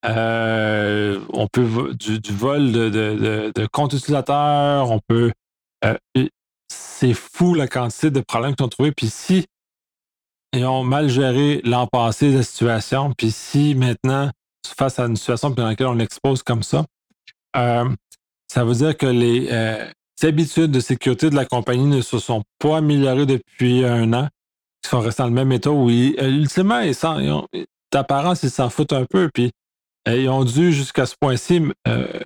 Euh, 0.05 1.19
on 1.31 1.47
peut 1.47 1.93
du, 1.93 2.19
vol 2.31 2.71
de, 2.71 2.89
de, 3.55 3.65
comptes 3.67 3.93
utilisateurs, 3.93 4.91
on 4.91 4.99
peut. 5.07 5.31
Euh, 5.85 5.97
c'est 6.67 7.13
fou 7.13 7.53
la 7.53 7.67
quantité 7.67 8.11
de 8.11 8.19
problèmes 8.19 8.55
qu'ils 8.55 8.65
ont 8.65 8.69
trouvés. 8.69 8.91
Puis 8.91 9.09
si 9.09 9.45
ils 10.53 10.65
ont 10.65 10.83
mal 10.83 11.09
géré 11.09 11.61
l'an 11.63 11.87
passé 11.87 12.31
la 12.31 12.43
situation, 12.43 13.13
puis 13.17 13.31
si 13.31 13.75
maintenant, 13.75 14.29
face 14.77 14.99
à 14.99 15.05
une 15.05 15.15
situation 15.15 15.49
dans 15.51 15.65
laquelle 15.65 15.87
on 15.87 15.93
l'expose 15.93 16.43
comme 16.43 16.63
ça, 16.63 16.85
ça 17.55 18.63
veut 18.63 18.75
dire 18.75 18.97
que 18.97 19.05
les, 19.05 19.49
habitudes 20.21 20.71
de 20.71 20.79
sécurité 20.79 21.29
de 21.29 21.35
la 21.35 21.45
compagnie 21.45 21.85
ne 21.85 22.01
se 22.01 22.19
sont 22.19 22.43
pas 22.59 22.77
améliorées 22.77 23.25
depuis 23.25 23.83
un 23.85 24.13
an. 24.13 24.27
Ils 24.83 24.89
sont 24.89 24.99
restés 24.99 25.23
dans 25.23 25.29
le 25.29 25.35
même 25.35 25.51
état 25.51 25.71
où, 25.71 25.89
ils, 25.89 26.15
ultimement, 26.21 26.81
d'apparence, 27.93 28.43
ils 28.43 28.51
s'en 28.51 28.69
foutent 28.69 28.93
un 28.93 29.05
peu. 29.05 29.29
Puis, 29.33 29.51
euh, 30.07 30.17
ils 30.17 30.29
ont 30.29 30.43
dû, 30.43 30.73
jusqu'à 30.73 31.05
ce 31.05 31.15
point-ci, 31.19 31.61
euh, 31.87 32.19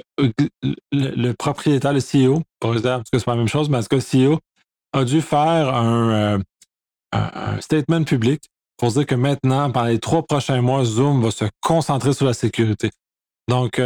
le, 0.92 1.32
propriétaire, 1.34 1.94
le 1.94 2.00
CEO, 2.00 2.42
pour 2.60 2.74
dire, 2.74 2.82
parce 2.82 3.10
que 3.10 3.20
c'est 3.20 3.26
pas 3.26 3.34
la 3.34 3.38
même 3.38 3.48
chose, 3.48 3.70
mais 3.70 3.78
en 3.78 3.82
tout 3.82 3.90
cas, 3.90 3.98
le 3.98 4.32
CEO, 4.32 4.40
a 4.94 5.04
dû 5.04 5.22
faire 5.22 5.74
un, 5.76 6.40
statement 7.62 8.04
public 8.04 8.44
pour 8.78 8.92
dire 8.92 9.06
que 9.06 9.16
maintenant, 9.16 9.72
pendant 9.72 9.88
les 9.88 10.00
trois 10.00 10.24
prochains 10.24 10.62
mois, 10.62 10.84
Zoom 10.84 11.24
va 11.24 11.32
se 11.32 11.46
concentrer 11.62 12.14
sur 12.14 12.26
la 12.26 12.34
sécurité. 12.34 12.92
Donc, 13.48 13.82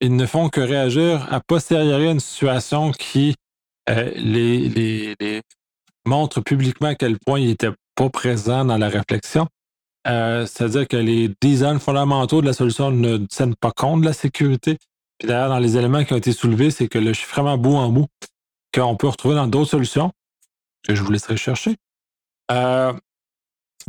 ils 0.00 0.14
ne 0.14 0.26
font 0.26 0.48
que 0.48 0.60
réagir 0.60 1.26
à 1.32 1.40
posteriori 1.40 2.08
à 2.08 2.10
une 2.12 2.20
situation 2.20 2.92
qui 2.92 3.34
euh, 3.88 4.10
les, 4.16 5.42
montrent 6.06 6.40
publiquement 6.40 6.88
à 6.88 6.94
quel 6.94 7.18
point 7.18 7.38
ils 7.38 7.48
n'étaient 7.48 7.72
pas 7.94 8.10
présents 8.10 8.64
dans 8.64 8.78
la 8.78 8.88
réflexion. 8.88 9.46
Euh, 10.06 10.46
c'est-à-dire 10.46 10.86
que 10.86 10.96
les 10.96 11.30
designs 11.40 11.78
fondamentaux 11.78 12.40
de 12.40 12.46
la 12.46 12.52
solution 12.52 12.90
ne 12.90 13.18
tiennent 13.18 13.56
pas 13.56 13.72
compte 13.72 14.02
de 14.02 14.06
la 14.06 14.12
sécurité. 14.12 14.78
Puis 15.18 15.28
d'ailleurs, 15.28 15.48
dans 15.48 15.58
les 15.58 15.76
éléments 15.76 16.04
qui 16.04 16.12
ont 16.12 16.16
été 16.18 16.32
soulevés, 16.32 16.70
c'est 16.70 16.88
que 16.88 16.98
le 16.98 17.12
chiffrement 17.12 17.58
bout 17.58 17.76
en 17.76 17.88
bout 17.88 18.06
qu'on 18.74 18.96
peut 18.96 19.08
retrouver 19.08 19.34
dans 19.34 19.46
d'autres 19.46 19.70
solutions, 19.70 20.12
que 20.84 20.94
je 20.94 21.02
vous 21.02 21.10
laisserai 21.10 21.36
chercher, 21.36 21.76
euh, 22.50 22.92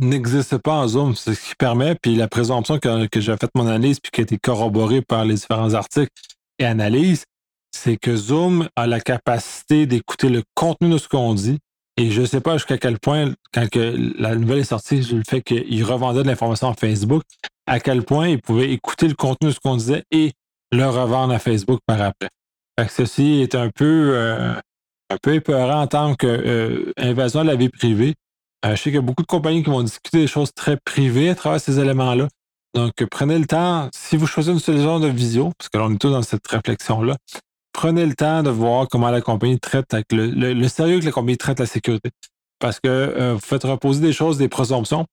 n'existe 0.00 0.58
pas 0.58 0.74
en 0.74 0.88
Zoom. 0.88 1.14
C'est 1.14 1.34
ce 1.34 1.50
qui 1.50 1.54
permet, 1.56 1.94
puis 1.94 2.16
la 2.16 2.28
présomption 2.28 2.78
que, 2.78 3.06
que 3.06 3.20
j'ai 3.20 3.36
fait 3.36 3.50
mon 3.54 3.66
analyse, 3.66 4.00
puis 4.00 4.10
qui 4.10 4.20
a 4.20 4.24
été 4.24 4.38
corroborée 4.38 5.02
par 5.02 5.24
les 5.24 5.34
différents 5.34 5.74
articles 5.74 6.12
et 6.58 6.64
analyses, 6.64 7.24
c'est 7.70 7.96
que 7.96 8.16
Zoom 8.16 8.68
a 8.76 8.86
la 8.86 9.00
capacité 9.00 9.86
d'écouter 9.86 10.30
le 10.30 10.42
contenu 10.54 10.90
de 10.90 10.98
ce 10.98 11.08
qu'on 11.08 11.34
dit. 11.34 11.58
Et 11.98 12.12
je 12.12 12.20
ne 12.20 12.26
sais 12.26 12.40
pas 12.40 12.54
jusqu'à 12.54 12.78
quel 12.78 13.00
point, 13.00 13.34
quand 13.52 13.66
la 13.74 14.36
nouvelle 14.36 14.60
est 14.60 14.64
sortie, 14.64 15.00
le 15.00 15.24
fait 15.28 15.42
qu'il 15.42 15.84
revendait 15.84 16.22
de 16.22 16.28
l'information 16.28 16.70
à 16.70 16.74
Facebook, 16.74 17.24
à 17.66 17.80
quel 17.80 18.04
point 18.04 18.28
il 18.28 18.40
pouvait 18.40 18.70
écouter 18.70 19.08
le 19.08 19.14
contenu 19.14 19.48
de 19.48 19.52
ce 19.52 19.58
qu'on 19.58 19.76
disait 19.76 20.04
et 20.12 20.32
le 20.70 20.86
revendre 20.86 21.34
à 21.34 21.40
Facebook 21.40 21.80
par 21.84 22.00
après. 22.00 22.28
ceci 22.88 23.40
est 23.40 23.56
un 23.56 23.70
peu, 23.70 24.12
euh, 24.14 24.54
un 25.10 25.16
peu 25.20 25.34
épeurant 25.34 25.82
en 25.82 25.86
tant 25.88 26.14
qu'invasion 26.14 27.40
euh, 27.40 27.42
de 27.42 27.48
la 27.48 27.56
vie 27.56 27.68
privée. 27.68 28.14
Euh, 28.64 28.76
je 28.76 28.76
sais 28.76 28.90
qu'il 28.90 28.94
y 28.94 28.98
a 28.98 29.02
beaucoup 29.02 29.22
de 29.22 29.26
compagnies 29.26 29.64
qui 29.64 29.70
vont 29.70 29.82
discuter 29.82 30.18
des 30.18 30.26
choses 30.28 30.52
très 30.54 30.76
privées 30.76 31.30
à 31.30 31.34
travers 31.34 31.60
ces 31.60 31.80
éléments-là. 31.80 32.28
Donc, 32.74 32.92
prenez 33.10 33.40
le 33.40 33.46
temps, 33.46 33.88
si 33.92 34.16
vous 34.16 34.28
choisissez 34.28 34.52
une 34.52 34.60
solution 34.60 35.00
de 35.00 35.08
visio, 35.08 35.50
parce 35.58 35.68
que 35.68 35.78
l'on 35.78 35.92
est 35.92 35.98
tous 35.98 36.10
dans 36.10 36.22
cette 36.22 36.46
réflexion-là, 36.46 37.16
prenez 37.78 38.06
le 38.06 38.14
temps 38.14 38.42
de 38.42 38.50
voir 38.50 38.88
comment 38.88 39.08
la 39.08 39.20
compagnie 39.20 39.60
traite 39.60 39.94
avec 39.94 40.06
le, 40.10 40.66
sérieux 40.66 40.98
que 40.98 41.04
la 41.04 41.12
compagnie 41.12 41.36
traite 41.36 41.60
la 41.60 41.66
sécurité. 41.66 42.10
Parce 42.58 42.80
que 42.80 42.88
euh, 42.88 43.34
vous 43.34 43.40
faites 43.40 43.62
reposer 43.62 44.00
des 44.00 44.12
choses, 44.12 44.36
des 44.36 44.48
présomptions 44.48 45.06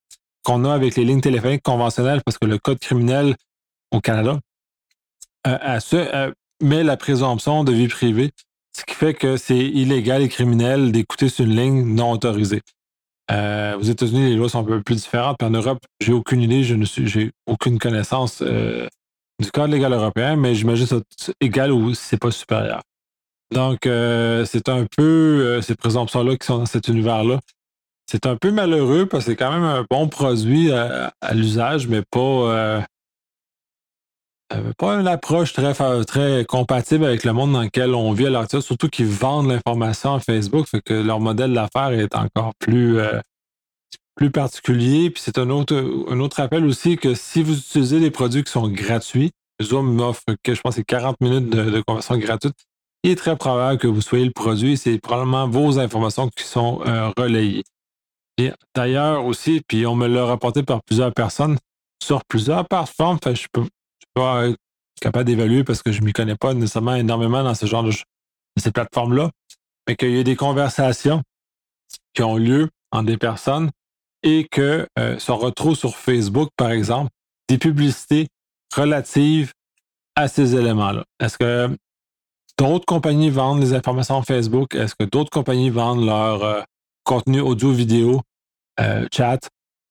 qu'on 0.44 0.66
a 0.66 0.74
avec 0.74 0.96
les 0.96 1.06
lignes 1.06 1.22
téléphoniques 1.22 1.62
conventionnelles, 1.62 2.24
parce 2.26 2.40
que 2.40 2.48
le 2.48 2.58
code 2.58 2.80
criminel 2.80 3.36
au 3.92 4.02
Canada 4.02 4.40
euh, 5.46 6.32
met 6.60 6.84
la 6.84 6.98
présomption 6.98 7.64
de 7.64 7.72
vie 7.72 7.88
privée, 7.88 8.32
ce 8.76 8.84
qui 8.84 8.96
fait 8.96 9.14
que 9.14 9.38
c'est 9.38 9.60
illégal 9.60 10.24
et 10.24 10.28
criminel 10.28 10.92
d'écouter 10.92 11.30
sur 11.30 11.46
une 11.46 11.56
ligne 11.56 11.84
non 11.86 12.14
autorisée. 12.14 12.62
Euh, 13.30 13.78
aux 13.78 13.84
États-Unis, 13.84 14.30
les 14.30 14.36
lois 14.36 14.50
sont 14.50 14.62
un 14.62 14.64
peu 14.64 14.82
plus 14.82 14.96
différentes. 14.96 15.38
Puis 15.38 15.48
en 15.48 15.52
Europe, 15.52 15.78
j'ai 16.00 16.14
aucune 16.14 16.42
idée, 16.42 16.64
je 16.64 16.74
ne 16.74 16.86
j'ai 16.86 17.32
aucune 17.46 17.78
connaissance 17.78 18.42
du 19.40 19.52
code 19.52 19.72
légal 19.72 19.94
européen, 19.94 20.36
mais 20.36 20.56
j'imagine 20.56 20.88
que 20.88 20.96
c'est 21.18 21.34
égal 21.42 21.72
ou 21.72 21.94
c'est 21.94 22.18
pas 22.18 22.32
supérieur. 22.32 22.82
Donc, 23.52 23.86
euh, 23.86 24.46
c'est 24.46 24.70
un 24.70 24.86
peu 24.86 25.04
euh, 25.04 25.62
ces 25.62 25.76
présomptions-là 25.76 26.36
qui 26.38 26.46
sont 26.46 26.60
dans 26.60 26.66
cet 26.66 26.88
univers-là. 26.88 27.40
C'est 28.10 28.26
un 28.26 28.36
peu 28.36 28.52
malheureux 28.52 29.06
parce 29.06 29.26
que 29.26 29.32
c'est 29.32 29.36
quand 29.36 29.52
même 29.52 29.64
un 29.64 29.86
bon 29.90 30.08
produit 30.08 30.72
à, 30.72 31.12
l'usage, 31.34 31.88
mais 31.88 32.04
pas, 32.04 32.20
euh, 32.20 32.82
pas 34.78 34.94
une 34.94 35.08
approche 35.08 35.54
très, 35.54 35.74
très 36.06 36.46
compatible 36.46 37.06
avec 37.06 37.24
le 37.24 37.34
monde 37.34 37.54
dans 37.54 37.64
lequel 37.64 37.96
on 37.96 38.12
vit 38.14 38.28
à 38.28 38.30
l'heure 38.30 38.46
surtout 38.62 38.90
qu'ils 38.90 39.08
vendent 39.08 39.48
l'information 39.48 40.14
à 40.14 40.20
Facebook, 40.20 40.68
fait 40.68 40.82
que 40.82 40.94
leur 40.94 41.20
modèle 41.20 41.54
d'affaires 41.54 41.92
est 41.92 42.16
encore 42.16 42.54
plus 42.60 43.00
plus 44.16 44.32
particulier. 44.32 45.10
Puis 45.10 45.22
c'est 45.24 45.38
un 45.38 45.50
autre, 45.50 45.76
un 46.10 46.20
autre 46.20 46.40
appel 46.40 46.66
aussi 46.66 46.98
que 46.98 47.14
si 47.14 47.44
vous 47.44 47.58
utilisez 47.58 48.00
des 48.00 48.12
produits 48.12 48.44
qui 48.44 48.52
sont 48.52 48.68
gratuits, 48.70 49.32
Zoom 49.62 49.94
m'offre 49.94 50.24
que 50.44 50.54
je 50.54 50.62
pense 50.62 50.76
c'est 50.76 50.84
40 50.84 51.22
minutes 51.22 51.50
de, 51.50 51.82
conversation 51.82 52.18
gratuite. 52.18 52.56
Il 53.04 53.12
est 53.12 53.16
très 53.16 53.36
probable 53.36 53.80
que 53.80 53.88
vous 53.88 54.02
soyez 54.02 54.26
le 54.26 54.32
produit. 54.32 54.78
C'est 54.78 54.98
probablement 55.00 55.48
vos 55.48 55.80
informations 55.80 56.30
qui 56.30 56.44
sont 56.44 56.82
euh, 56.86 57.12
relayées. 57.18 57.64
D'ailleurs 58.74 59.26
aussi, 59.26 59.62
puis 59.66 59.86
on 59.86 59.96
me 59.96 60.08
l'a 60.08 60.26
rapporté 60.26 60.64
par 60.64 60.84
plusieurs 60.84 61.14
personnes 61.14 61.58
sur 62.04 62.26
plusieurs 62.26 62.68
plateformes. 62.68 63.20
je 63.24 63.30
ne 63.30 63.36
suis 63.36 63.48
pas 64.14 64.48
capable 65.00 65.26
d'évaluer 65.26 65.64
parce 65.64 65.82
que 65.82 65.92
je 65.92 66.02
ne 66.02 66.06
m'y 66.06 66.14
connais 66.14 66.36
pas 66.36 66.54
nécessairement 66.54 66.96
énormément 66.96 67.44
dans 67.44 67.56
ce 67.56 67.66
genre 67.66 67.84
de, 67.84 67.92
de 67.92 68.62
ces 68.62 68.72
plateformes-là. 68.72 69.30
Mais 69.88 69.96
qu'il 69.96 70.12
y 70.12 70.20
a 70.20 70.24
des 70.24 70.36
conversations 70.36 71.22
qui 72.14 72.24
ont 72.24 72.38
lieu 72.38 72.70
entre 72.92 73.06
des 73.06 73.18
personnes 73.18 73.70
et 74.26 74.48
que 74.52 74.88
euh, 75.00 75.18
se 75.20 75.32
retrouve 75.32 75.76
sur 75.76 75.96
Facebook, 75.96 76.50
par 76.58 76.72
exemple, 76.72 77.12
des 77.48 77.60
publicités 77.60 78.28
relatives 78.76 79.54
à 80.16 80.28
ces 80.28 80.56
éléments-là. 80.56 81.06
Est-ce 81.20 81.38
que 81.38 81.78
d'autres 82.58 82.86
compagnies 82.86 83.30
vendent 83.30 83.60
des 83.60 83.74
informations 83.74 84.22
Facebook? 84.24 84.74
Est-ce 84.74 84.96
que 84.96 85.06
d'autres 85.06 85.30
compagnies 85.30 85.70
vendent 85.70 86.06
leur 86.06 86.44
euh, 86.44 86.62
contenu 87.04 87.40
audio-vidéo, 87.40 88.22
euh, 88.82 89.08
chat 89.14 89.40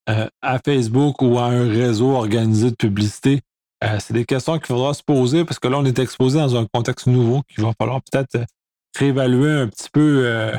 à 0.06 0.58
Facebook 0.62 1.22
ou 1.22 1.38
à 1.38 1.44
un 1.44 1.66
réseau 1.66 2.10
organisé 2.10 2.70
de 2.70 2.76
publicité? 2.76 3.40
c'est 3.98 4.14
des 4.14 4.24
questions 4.24 4.56
qu'il 4.58 4.66
faudra 4.66 4.94
se 4.94 5.02
poser 5.02 5.44
parce 5.44 5.58
que 5.58 5.68
là, 5.68 5.78
on 5.78 5.84
est 5.84 5.98
exposé 5.98 6.38
dans 6.38 6.56
un 6.56 6.66
contexte 6.72 7.06
nouveau 7.06 7.42
qu'il 7.42 7.62
va 7.64 7.72
falloir 7.78 8.00
peut-être 8.02 8.46
réévaluer 8.98 9.50
un 9.50 9.68
petit 9.68 9.88
peu 9.92 10.52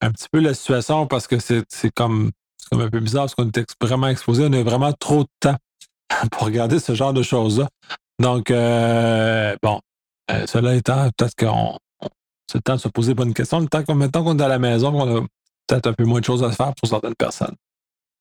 un 0.00 0.10
petit 0.10 0.26
peu 0.32 0.40
la 0.40 0.54
situation 0.54 1.06
parce 1.06 1.26
que 1.26 1.38
c'est 1.38 1.90
comme 1.94 2.30
c'est 2.62 2.70
comme 2.70 2.80
un 2.80 2.90
peu 2.90 3.00
bizarre 3.00 3.24
parce 3.24 3.34
qu'on 3.34 3.48
est 3.48 3.66
vraiment 3.82 4.08
exposé. 4.08 4.46
On 4.46 4.52
a 4.52 4.62
vraiment 4.62 4.92
trop 4.92 5.24
de 5.24 5.28
temps 5.40 5.56
pour 6.30 6.44
regarder 6.46 6.78
ce 6.78 6.94
genre 6.94 7.12
de 7.12 7.22
choses-là. 7.22 7.68
Donc, 8.20 8.50
euh, 8.50 9.56
bon, 9.62 9.80
euh, 10.30 10.46
cela 10.46 10.74
étant, 10.76 11.10
peut-être 11.16 11.34
qu'on 11.34 11.78
c'est 12.46 12.58
le 12.58 12.62
temps 12.62 12.74
de 12.76 12.80
se 12.80 12.88
poser 12.88 13.14
bonnes 13.14 13.32
questions. 13.32 13.60
Le 13.60 13.68
temps 13.68 13.82
qu'on 13.82 13.94
maintenant 13.94 14.22
qu'on 14.24 14.38
est 14.38 14.42
à 14.42 14.48
la 14.48 14.58
maison, 14.58 14.92
on 14.94 15.16
a 15.16 15.20
peut-être 15.66 15.86
un 15.86 15.92
peu 15.94 16.04
moins 16.04 16.20
de 16.20 16.24
choses 16.24 16.44
à 16.44 16.50
faire 16.50 16.74
pour 16.74 16.88
certaines 16.88 17.14
personnes. 17.14 17.54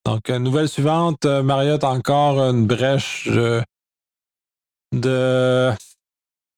Donc, 0.05 0.29
euh, 0.29 0.39
nouvelle 0.39 0.69
suivante, 0.69 1.25
Marriott 1.25 1.83
a 1.83 1.89
encore 1.89 2.39
une 2.39 2.65
brèche 2.65 3.29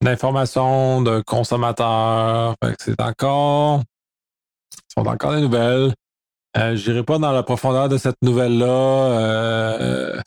d'informations 0.01 1.01
de 1.01 1.21
consommateurs. 1.21 2.55
C'est 2.79 3.01
encore. 3.01 3.81
Ce 4.71 5.01
sont 5.01 5.07
encore 5.07 5.33
des 5.33 5.41
nouvelles. 5.41 5.93
Euh, 6.55 6.75
je 6.75 6.91
n'irai 6.91 7.03
pas 7.03 7.17
dans 7.17 7.31
la 7.31 7.43
profondeur 7.43 7.89
de 7.89 7.97
cette 7.97 8.21
nouvelle-là. 8.21 8.67
Euh, 8.67 10.21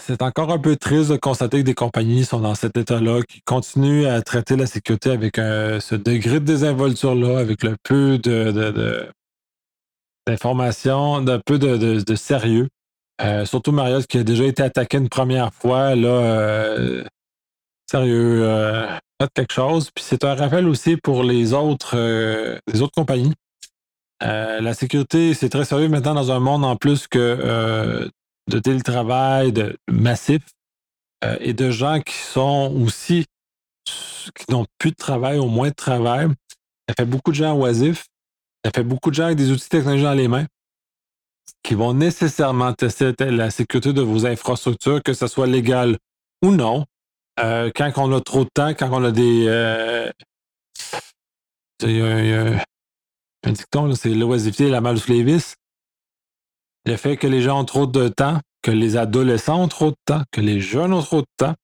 c'est 0.00 0.22
encore 0.22 0.52
un 0.52 0.58
peu 0.58 0.76
triste 0.76 1.10
de 1.10 1.16
constater 1.16 1.58
que 1.58 1.64
des 1.64 1.74
compagnies 1.74 2.24
sont 2.24 2.40
dans 2.40 2.54
cet 2.54 2.76
état-là, 2.76 3.22
qui 3.22 3.40
continuent 3.42 4.06
à 4.06 4.22
traiter 4.22 4.56
la 4.56 4.66
sécurité 4.66 5.10
avec 5.10 5.36
ce 5.36 5.94
degré 5.94 6.40
de 6.40 6.44
désinvolture-là, 6.44 7.38
avec 7.38 7.64
le 7.64 7.76
peu 7.82 8.18
de, 8.18 9.08
d'informations, 10.26 11.22
de, 11.22 11.40
peu 11.44 11.58
de, 11.58 12.14
sérieux. 12.14 12.68
Euh, 13.20 13.44
surtout 13.46 13.72
Marriott 13.72 14.06
qui 14.06 14.18
a 14.18 14.24
déjà 14.24 14.44
été 14.44 14.62
attaqué 14.62 14.98
une 14.98 15.08
première 15.08 15.52
fois. 15.52 15.96
Là, 15.96 16.76
sérieux, 17.90 18.44
faites 19.20 19.32
quelque 19.34 19.52
chose. 19.52 19.90
Puis 19.92 20.04
c'est 20.04 20.24
un 20.24 20.34
rappel 20.34 20.68
aussi 20.68 20.96
pour 20.96 21.24
les 21.24 21.52
autres, 21.52 21.96
les 22.72 22.82
autres 22.82 22.94
compagnies 22.94 23.34
la 24.20 24.74
sécurité, 24.74 25.34
c'est 25.34 25.48
très 25.48 25.64
sérieux 25.64 25.88
maintenant 25.88 26.14
dans 26.14 26.32
un 26.32 26.40
monde 26.40 26.64
en 26.64 26.76
plus 26.76 27.06
que 27.06 28.10
de 28.48 28.58
télétravail 28.58 29.52
de 29.52 29.76
massif 29.90 30.42
et 31.40 31.52
de 31.52 31.70
gens 31.70 32.00
qui 32.00 32.14
sont 32.14 32.72
aussi 32.82 33.26
qui 34.34 34.50
n'ont 34.50 34.66
plus 34.78 34.90
de 34.90 34.96
travail, 34.96 35.38
au 35.38 35.46
moins 35.46 35.68
de 35.68 35.74
travail. 35.74 36.28
Ça 36.88 36.94
fait 36.98 37.04
beaucoup 37.04 37.30
de 37.30 37.36
gens 37.36 37.56
oisifs. 37.56 38.06
Ça 38.64 38.70
fait 38.74 38.82
beaucoup 38.82 39.10
de 39.10 39.14
gens 39.14 39.24
avec 39.26 39.36
des 39.36 39.50
outils 39.50 39.68
technologiques 39.68 40.04
dans 40.04 40.14
les 40.14 40.28
mains 40.28 40.46
qui 41.62 41.74
vont 41.74 41.94
nécessairement 41.94 42.72
tester 42.72 43.12
la 43.18 43.50
sécurité 43.50 43.92
de 43.92 44.02
vos 44.02 44.26
infrastructures, 44.26 45.02
que 45.02 45.12
ce 45.12 45.26
soit 45.26 45.46
légal 45.46 45.98
ou 46.42 46.52
non. 46.52 46.84
Euh, 47.40 47.70
quand 47.74 47.92
on 47.96 48.12
a 48.12 48.20
trop 48.20 48.44
de 48.44 48.50
temps, 48.52 48.70
quand 48.74 48.88
on 48.92 49.04
a 49.04 49.10
des. 49.10 49.46
Euh, 49.48 50.10
il 51.82 51.96
y 51.96 52.02
a, 52.02 52.64
un 53.46 53.52
dicton, 53.52 53.94
c'est 53.94 54.10
l'oisiveté 54.10 54.66
et 54.66 54.70
la 54.70 54.80
mal 54.80 54.96
vis. 54.96 55.56
Le 56.84 56.96
fait 56.96 57.16
que 57.16 57.26
les 57.26 57.42
gens 57.42 57.60
ont 57.60 57.64
trop 57.64 57.86
de 57.86 58.08
temps, 58.08 58.40
que 58.62 58.70
les 58.70 58.96
adolescents 58.96 59.62
ont 59.62 59.68
trop 59.68 59.90
de 59.90 59.96
temps, 60.04 60.22
que 60.32 60.40
les 60.40 60.60
jeunes 60.60 60.92
ont 60.92 61.02
trop 61.02 61.20
de 61.20 61.26
temps, 61.36 61.54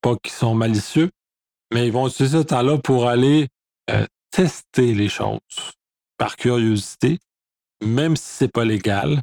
pas 0.00 0.16
qu'ils 0.16 0.32
sont 0.32 0.54
malicieux, 0.54 1.10
mais 1.72 1.86
ils 1.86 1.92
vont 1.92 2.08
utiliser 2.08 2.38
ce 2.38 2.42
temps-là 2.42 2.78
pour 2.78 3.06
aller 3.06 3.48
euh, 3.90 4.06
tester 4.30 4.94
les 4.94 5.08
choses 5.08 5.38
par 6.16 6.36
curiosité, 6.36 7.18
même 7.82 8.16
si 8.16 8.24
c'est 8.24 8.52
pas 8.52 8.64
légal. 8.64 9.20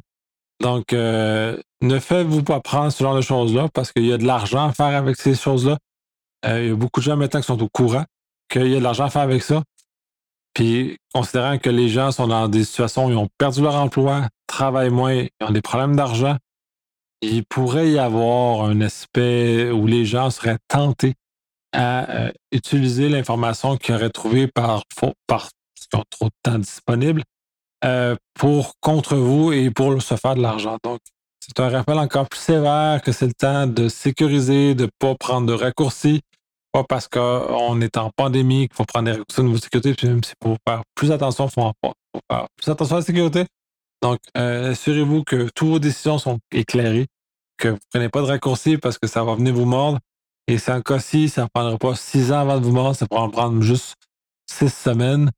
Donc, 0.60 0.92
euh, 0.92 1.60
ne 1.80 1.98
faites-vous 1.98 2.44
pas 2.44 2.60
prendre 2.60 2.92
ce 2.92 3.02
genre 3.02 3.16
de 3.16 3.20
choses-là 3.20 3.68
parce 3.74 3.92
qu'il 3.92 4.06
y 4.06 4.12
a 4.12 4.18
de 4.18 4.24
l'argent 4.24 4.68
à 4.68 4.72
faire 4.72 4.96
avec 4.96 5.16
ces 5.16 5.34
choses-là. 5.34 5.78
Euh, 6.46 6.62
il 6.62 6.68
y 6.68 6.72
a 6.72 6.76
beaucoup 6.76 7.00
de 7.00 7.04
gens 7.04 7.16
maintenant 7.16 7.40
qui 7.40 7.46
sont 7.46 7.60
au 7.62 7.68
courant 7.68 8.04
qu'il 8.48 8.68
y 8.68 8.76
a 8.76 8.78
de 8.78 8.84
l'argent 8.84 9.04
à 9.04 9.10
faire 9.10 9.22
avec 9.22 9.42
ça. 9.42 9.62
Puis, 10.54 10.96
considérant 11.12 11.58
que 11.58 11.70
les 11.70 11.88
gens 11.88 12.12
sont 12.12 12.28
dans 12.28 12.48
des 12.48 12.64
situations 12.64 13.06
où 13.06 13.10
ils 13.10 13.16
ont 13.16 13.28
perdu 13.38 13.60
leur 13.60 13.74
emploi, 13.74 14.28
travaillent 14.46 14.90
moins, 14.90 15.14
ils 15.14 15.46
ont 15.46 15.50
des 15.50 15.62
problèmes 15.62 15.96
d'argent, 15.96 16.36
il 17.22 17.44
pourrait 17.44 17.90
y 17.90 17.98
avoir 17.98 18.64
un 18.64 18.80
aspect 18.80 19.70
où 19.70 19.86
les 19.86 20.04
gens 20.04 20.30
seraient 20.30 20.58
tentés 20.68 21.14
à 21.72 22.08
euh, 22.10 22.32
utiliser 22.52 23.08
l'information 23.08 23.76
qu'ils 23.76 23.94
auraient 23.94 24.10
trouvée 24.10 24.46
par, 24.46 24.84
par 25.26 25.48
qu'ils 25.74 25.98
ont 25.98 26.04
trop 26.08 26.26
de 26.26 26.34
temps 26.42 26.58
disponible 26.58 27.22
euh, 27.84 28.14
pour 28.34 28.74
contre 28.80 29.16
vous 29.16 29.52
et 29.52 29.70
pour 29.70 30.00
se 30.00 30.14
faire 30.14 30.36
de 30.36 30.42
l'argent. 30.42 30.78
Donc, 30.84 31.00
c'est 31.40 31.60
un 31.60 31.68
rappel 31.68 31.98
encore 31.98 32.28
plus 32.28 32.40
sévère 32.40 33.02
que 33.02 33.12
c'est 33.12 33.26
le 33.26 33.34
temps 33.34 33.66
de 33.66 33.88
sécuriser, 33.88 34.74
de 34.74 34.84
ne 34.84 34.90
pas 34.98 35.14
prendre 35.14 35.46
de 35.46 35.52
raccourcis, 35.52 36.22
pas 36.74 36.82
parce 36.82 37.06
qu'on 37.06 37.80
est 37.80 37.96
en 37.96 38.10
pandémie 38.10 38.66
qu'il 38.66 38.76
faut 38.76 38.84
prendre 38.84 39.04
des 39.04 39.12
raccourcis 39.12 39.40
de 39.40 39.46
niveau 39.46 39.58
sécurité, 39.58 39.94
puis 39.94 40.08
même 40.08 40.24
si 40.24 40.32
pour 40.40 40.56
faire 40.66 40.82
plus 40.96 41.12
attention, 41.12 41.46
il 41.46 41.52
faut, 41.52 41.72
faire 42.28 42.46
plus 42.56 42.68
attention 42.68 42.96
à 42.96 42.98
la 42.98 43.04
sécurité. 43.04 43.46
Donc, 44.02 44.18
euh, 44.36 44.72
assurez-vous 44.72 45.22
que 45.22 45.48
toutes 45.54 45.68
vos 45.68 45.78
décisions 45.78 46.18
sont 46.18 46.40
éclairées, 46.50 47.06
que 47.58 47.68
vous 47.68 47.74
ne 47.76 47.80
prenez 47.92 48.08
pas 48.08 48.22
de 48.22 48.26
raccourcis 48.26 48.76
parce 48.76 48.98
que 48.98 49.06
ça 49.06 49.22
va 49.22 49.36
venir 49.36 49.54
vous 49.54 49.66
mordre. 49.66 50.00
Et 50.48 50.58
c'est 50.58 50.72
un 50.72 50.82
cas-ci, 50.82 51.28
ça 51.28 51.44
ne 51.44 51.48
prendra 51.54 51.78
pas 51.78 51.94
six 51.94 52.32
ans 52.32 52.40
avant 52.40 52.58
de 52.58 52.64
vous 52.64 52.72
mordre, 52.72 52.96
ça 52.96 53.06
pourra 53.06 53.22
en 53.22 53.30
prendre 53.30 53.62
juste 53.62 53.94
six 54.50 54.74
semaines. 54.74 55.30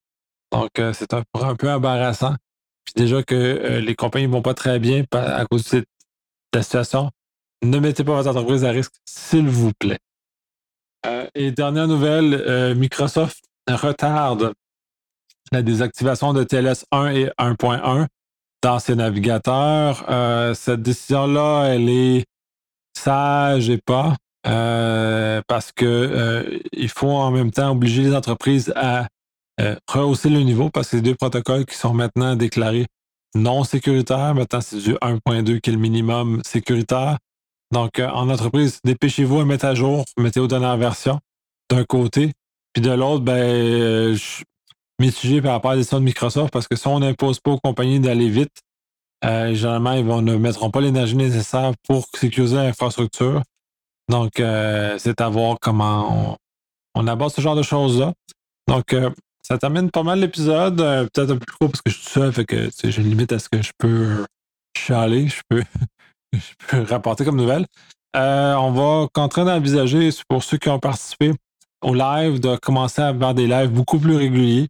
Donc, 0.52 0.70
euh, 0.78 0.94
c'est 0.94 1.12
un, 1.12 1.22
peu 1.54 1.70
embarrassant. 1.70 2.34
Puis 2.86 2.94
déjà 2.96 3.22
que 3.22 3.34
euh, 3.34 3.80
les 3.80 3.94
compagnies 3.94 4.26
ne 4.26 4.32
vont 4.32 4.42
pas 4.42 4.54
très 4.54 4.78
bien 4.78 5.04
à 5.12 5.44
cause 5.44 5.64
de 5.64 5.68
cette, 5.68 5.88
situation, 6.62 7.10
ne 7.62 7.78
mettez 7.78 8.04
pas 8.04 8.14
votre 8.14 8.30
entreprise 8.30 8.64
à 8.64 8.70
risque, 8.70 8.94
s'il 9.04 9.46
vous 9.46 9.72
plaît. 9.78 9.98
Euh, 11.04 11.26
et 11.34 11.52
dernière 11.52 11.86
nouvelle, 11.86 12.74
Microsoft 12.76 13.44
retarde 13.68 14.52
la 15.52 15.62
désactivation 15.62 16.32
de 16.32 16.42
TLS 16.42 16.84
1 16.90 17.08
et 17.10 17.30
1.1 17.38 18.06
dans 18.62 18.78
ses 18.78 18.96
navigateurs. 18.96 20.04
cette 20.56 20.82
décision-là, 20.82 21.66
elle 21.66 21.88
est 21.88 22.24
sage 22.96 23.68
et 23.68 23.78
pas. 23.78 24.16
parce 24.42 25.72
que 25.72 26.60
il 26.72 26.88
faut 26.88 27.10
en 27.10 27.30
même 27.30 27.50
temps 27.50 27.70
obliger 27.72 28.02
les 28.02 28.14
entreprises 28.14 28.72
à 28.74 29.06
euh, 29.58 29.74
rehausser 29.88 30.28
le 30.28 30.40
niveau 30.40 30.68
parce 30.68 30.90
que 30.90 30.98
c'est 30.98 31.02
deux 31.02 31.14
protocoles 31.14 31.64
qui 31.64 31.76
sont 31.76 31.94
maintenant 31.94 32.36
déclarés 32.36 32.86
non 33.34 33.64
sécuritaires. 33.64 34.34
Maintenant, 34.34 34.60
c'est 34.60 34.78
du 34.78 34.94
1.2 34.94 35.60
qui 35.60 35.70
est 35.70 35.72
le 35.72 35.78
minimum 35.78 36.42
sécuritaire. 36.44 37.16
Donc, 37.72 37.98
euh, 37.98 38.08
en 38.08 38.28
entreprise, 38.28 38.80
dépêchez-vous 38.84 39.40
à 39.40 39.44
mettre 39.44 39.64
à 39.64 39.74
jour, 39.74 40.04
mettez 40.16 40.40
aux 40.40 40.46
dernières 40.46 40.76
versions 40.76 41.18
d'un 41.70 41.84
côté. 41.84 42.32
Puis 42.72 42.82
de 42.82 42.90
l'autre, 42.90 43.24
ben, 43.24 43.32
euh, 43.32 44.12
je 44.12 44.18
suis 44.18 44.44
mitigé 45.00 45.42
par 45.42 45.52
rapport 45.52 45.72
à 45.72 45.76
la 45.76 45.82
de 45.82 45.98
Microsoft 45.98 46.52
parce 46.52 46.68
que 46.68 46.76
si 46.76 46.86
on 46.86 47.00
n'impose 47.00 47.40
pas 47.40 47.52
aux 47.52 47.58
compagnies 47.58 48.00
d'aller 48.00 48.28
vite, 48.28 48.52
généralement, 49.22 49.92
ils 49.92 50.04
vont, 50.04 50.22
ne 50.22 50.36
mettront 50.36 50.70
pas 50.70 50.80
l'énergie 50.80 51.16
nécessaire 51.16 51.72
pour 51.88 52.06
sécuriser 52.14 52.56
l'infrastructure. 52.56 53.42
Donc, 54.08 54.34
c'est 54.36 55.20
à 55.20 55.28
voir 55.28 55.56
comment 55.60 56.38
on, 56.94 57.06
aborde 57.08 57.32
ce 57.32 57.40
genre 57.40 57.56
de 57.56 57.62
choses-là. 57.62 58.12
Donc, 58.68 58.94
ça 59.46 59.58
termine 59.58 59.92
pas 59.92 60.02
mal 60.02 60.18
l'épisode. 60.18 60.80
Euh, 60.80 61.06
peut-être 61.12 61.30
un 61.30 61.36
peu 61.36 61.46
plus 61.46 61.56
court 61.56 61.70
parce 61.70 61.82
que 61.82 61.90
je 61.90 61.96
suis 61.96 62.10
seul, 62.10 62.32
fait 62.32 62.44
que 62.44 62.68
une 62.98 63.08
limite 63.08 63.30
à 63.30 63.38
ce 63.38 63.48
que 63.48 63.62
je 63.62 63.70
peux 63.78 64.26
chialer, 64.76 65.28
je 65.28 65.40
peux, 65.48 65.62
je 66.32 66.66
peux 66.68 66.82
rapporter 66.82 67.24
comme 67.24 67.36
nouvelle. 67.36 67.66
Euh, 68.16 68.54
on 68.54 68.72
va 68.72 69.08
contraindre 69.12 69.50
d'envisager, 69.50 70.10
pour 70.28 70.42
ceux 70.42 70.56
qui 70.56 70.68
ont 70.68 70.78
participé 70.78 71.32
au 71.82 71.94
live, 71.94 72.40
de 72.40 72.56
commencer 72.56 73.02
à 73.02 73.08
avoir 73.08 73.34
des 73.34 73.46
lives 73.46 73.70
beaucoup 73.70 73.98
plus 73.98 74.16
réguliers, 74.16 74.68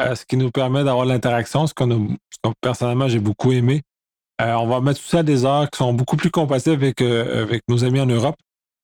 euh, 0.00 0.14
ce 0.14 0.24
qui 0.24 0.36
nous 0.36 0.50
permet 0.50 0.84
d'avoir 0.84 1.06
l'interaction, 1.06 1.66
ce 1.66 1.72
a, 1.72 2.52
personnellement, 2.60 3.08
j'ai 3.08 3.20
beaucoup 3.20 3.52
aimé. 3.52 3.82
on 4.38 4.66
va 4.66 4.80
mettre 4.80 5.00
tout 5.00 5.08
ça 5.08 5.20
à 5.20 5.22
des 5.22 5.44
heures 5.44 5.70
qui 5.70 5.78
sont 5.78 5.94
beaucoup 5.94 6.16
plus 6.16 6.30
compatibles 6.30 6.76
avec, 6.76 7.00
avec 7.00 7.62
nos 7.68 7.84
amis 7.84 8.00
en 8.00 8.06
Europe. 8.06 8.36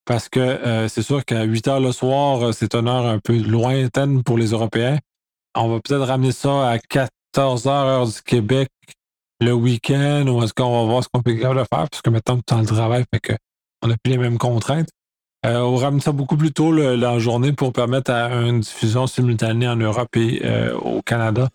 Parce 0.07 0.31
que 0.31 0.87
c'est 0.89 1.03
sûr 1.03 1.23
qu'à 1.25 1.43
8 1.43 1.69
heures 1.69 1.81
le 1.81 1.93
soir, 1.93 2.55
c'est 2.55 2.75
une 2.75 2.89
heure 2.89 3.05
un 3.05 3.19
peu 3.19 3.37
lointaine 3.37 4.23
pour 4.23 4.39
les 4.39 4.49
Européens 4.53 4.99
on 5.59 5.69
va 5.69 5.81
peut-être 5.81 6.05
ramener 6.05 6.33
ça 6.33 6.71
à 6.71 6.79
14 6.79 7.67
h 7.67 7.69
heure 7.69 8.07
du 8.07 8.23
Québec 8.23 8.69
le 9.41 9.53
week-end 9.53 10.27
ou 10.27 10.43
est-ce 10.43 10.53
qu'on 10.53 10.81
va 10.81 10.91
voir 10.91 11.05
ce 11.05 11.09
qu'on 11.13 11.23
peut 11.23 11.37
faire, 11.37 11.67
parce 11.69 12.03
que 12.03 12.11
maintenant, 12.11 12.39
tout 12.45 12.57
le 12.57 12.67
travail 12.67 13.05
fait 13.13 13.21
qu'on 13.21 13.89
n'a 13.89 13.97
plus 14.03 14.13
les 14.13 14.19
mêmes 14.19 14.39
contraintes. 14.39 14.89
Euh, 15.47 15.61
on 15.61 15.77
ramener 15.77 16.01
ça 16.01 16.11
beaucoup 16.11 16.37
plus 16.37 16.53
tôt 16.53 16.73
la 16.73 17.19
journée 17.21 17.53
pour 17.53 17.73
permettre 17.73 18.11
une 18.11 18.61
diffusion 18.61 19.07
simultanée 19.07 19.69
en 19.69 19.77
Europe 19.77 20.17
et 20.17 20.41
euh, 20.45 20.77
au 20.77 21.01
Canada 21.03 21.49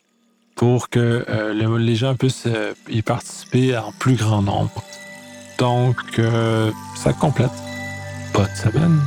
pour 0.56 0.90
que 0.90 1.26
euh, 1.28 1.54
les, 1.80 1.96
gens 1.96 2.16
puissent 2.16 2.48
y 2.90 3.02
participer 3.02 3.78
en 3.78 3.92
plus 3.92 4.16
grand 4.16 4.42
nombre. 4.42 4.84
Donc, 5.58 5.98
ça 6.96 7.14
complète. 7.14 7.52
Bonne 8.34 8.56
semaine. 8.56 9.00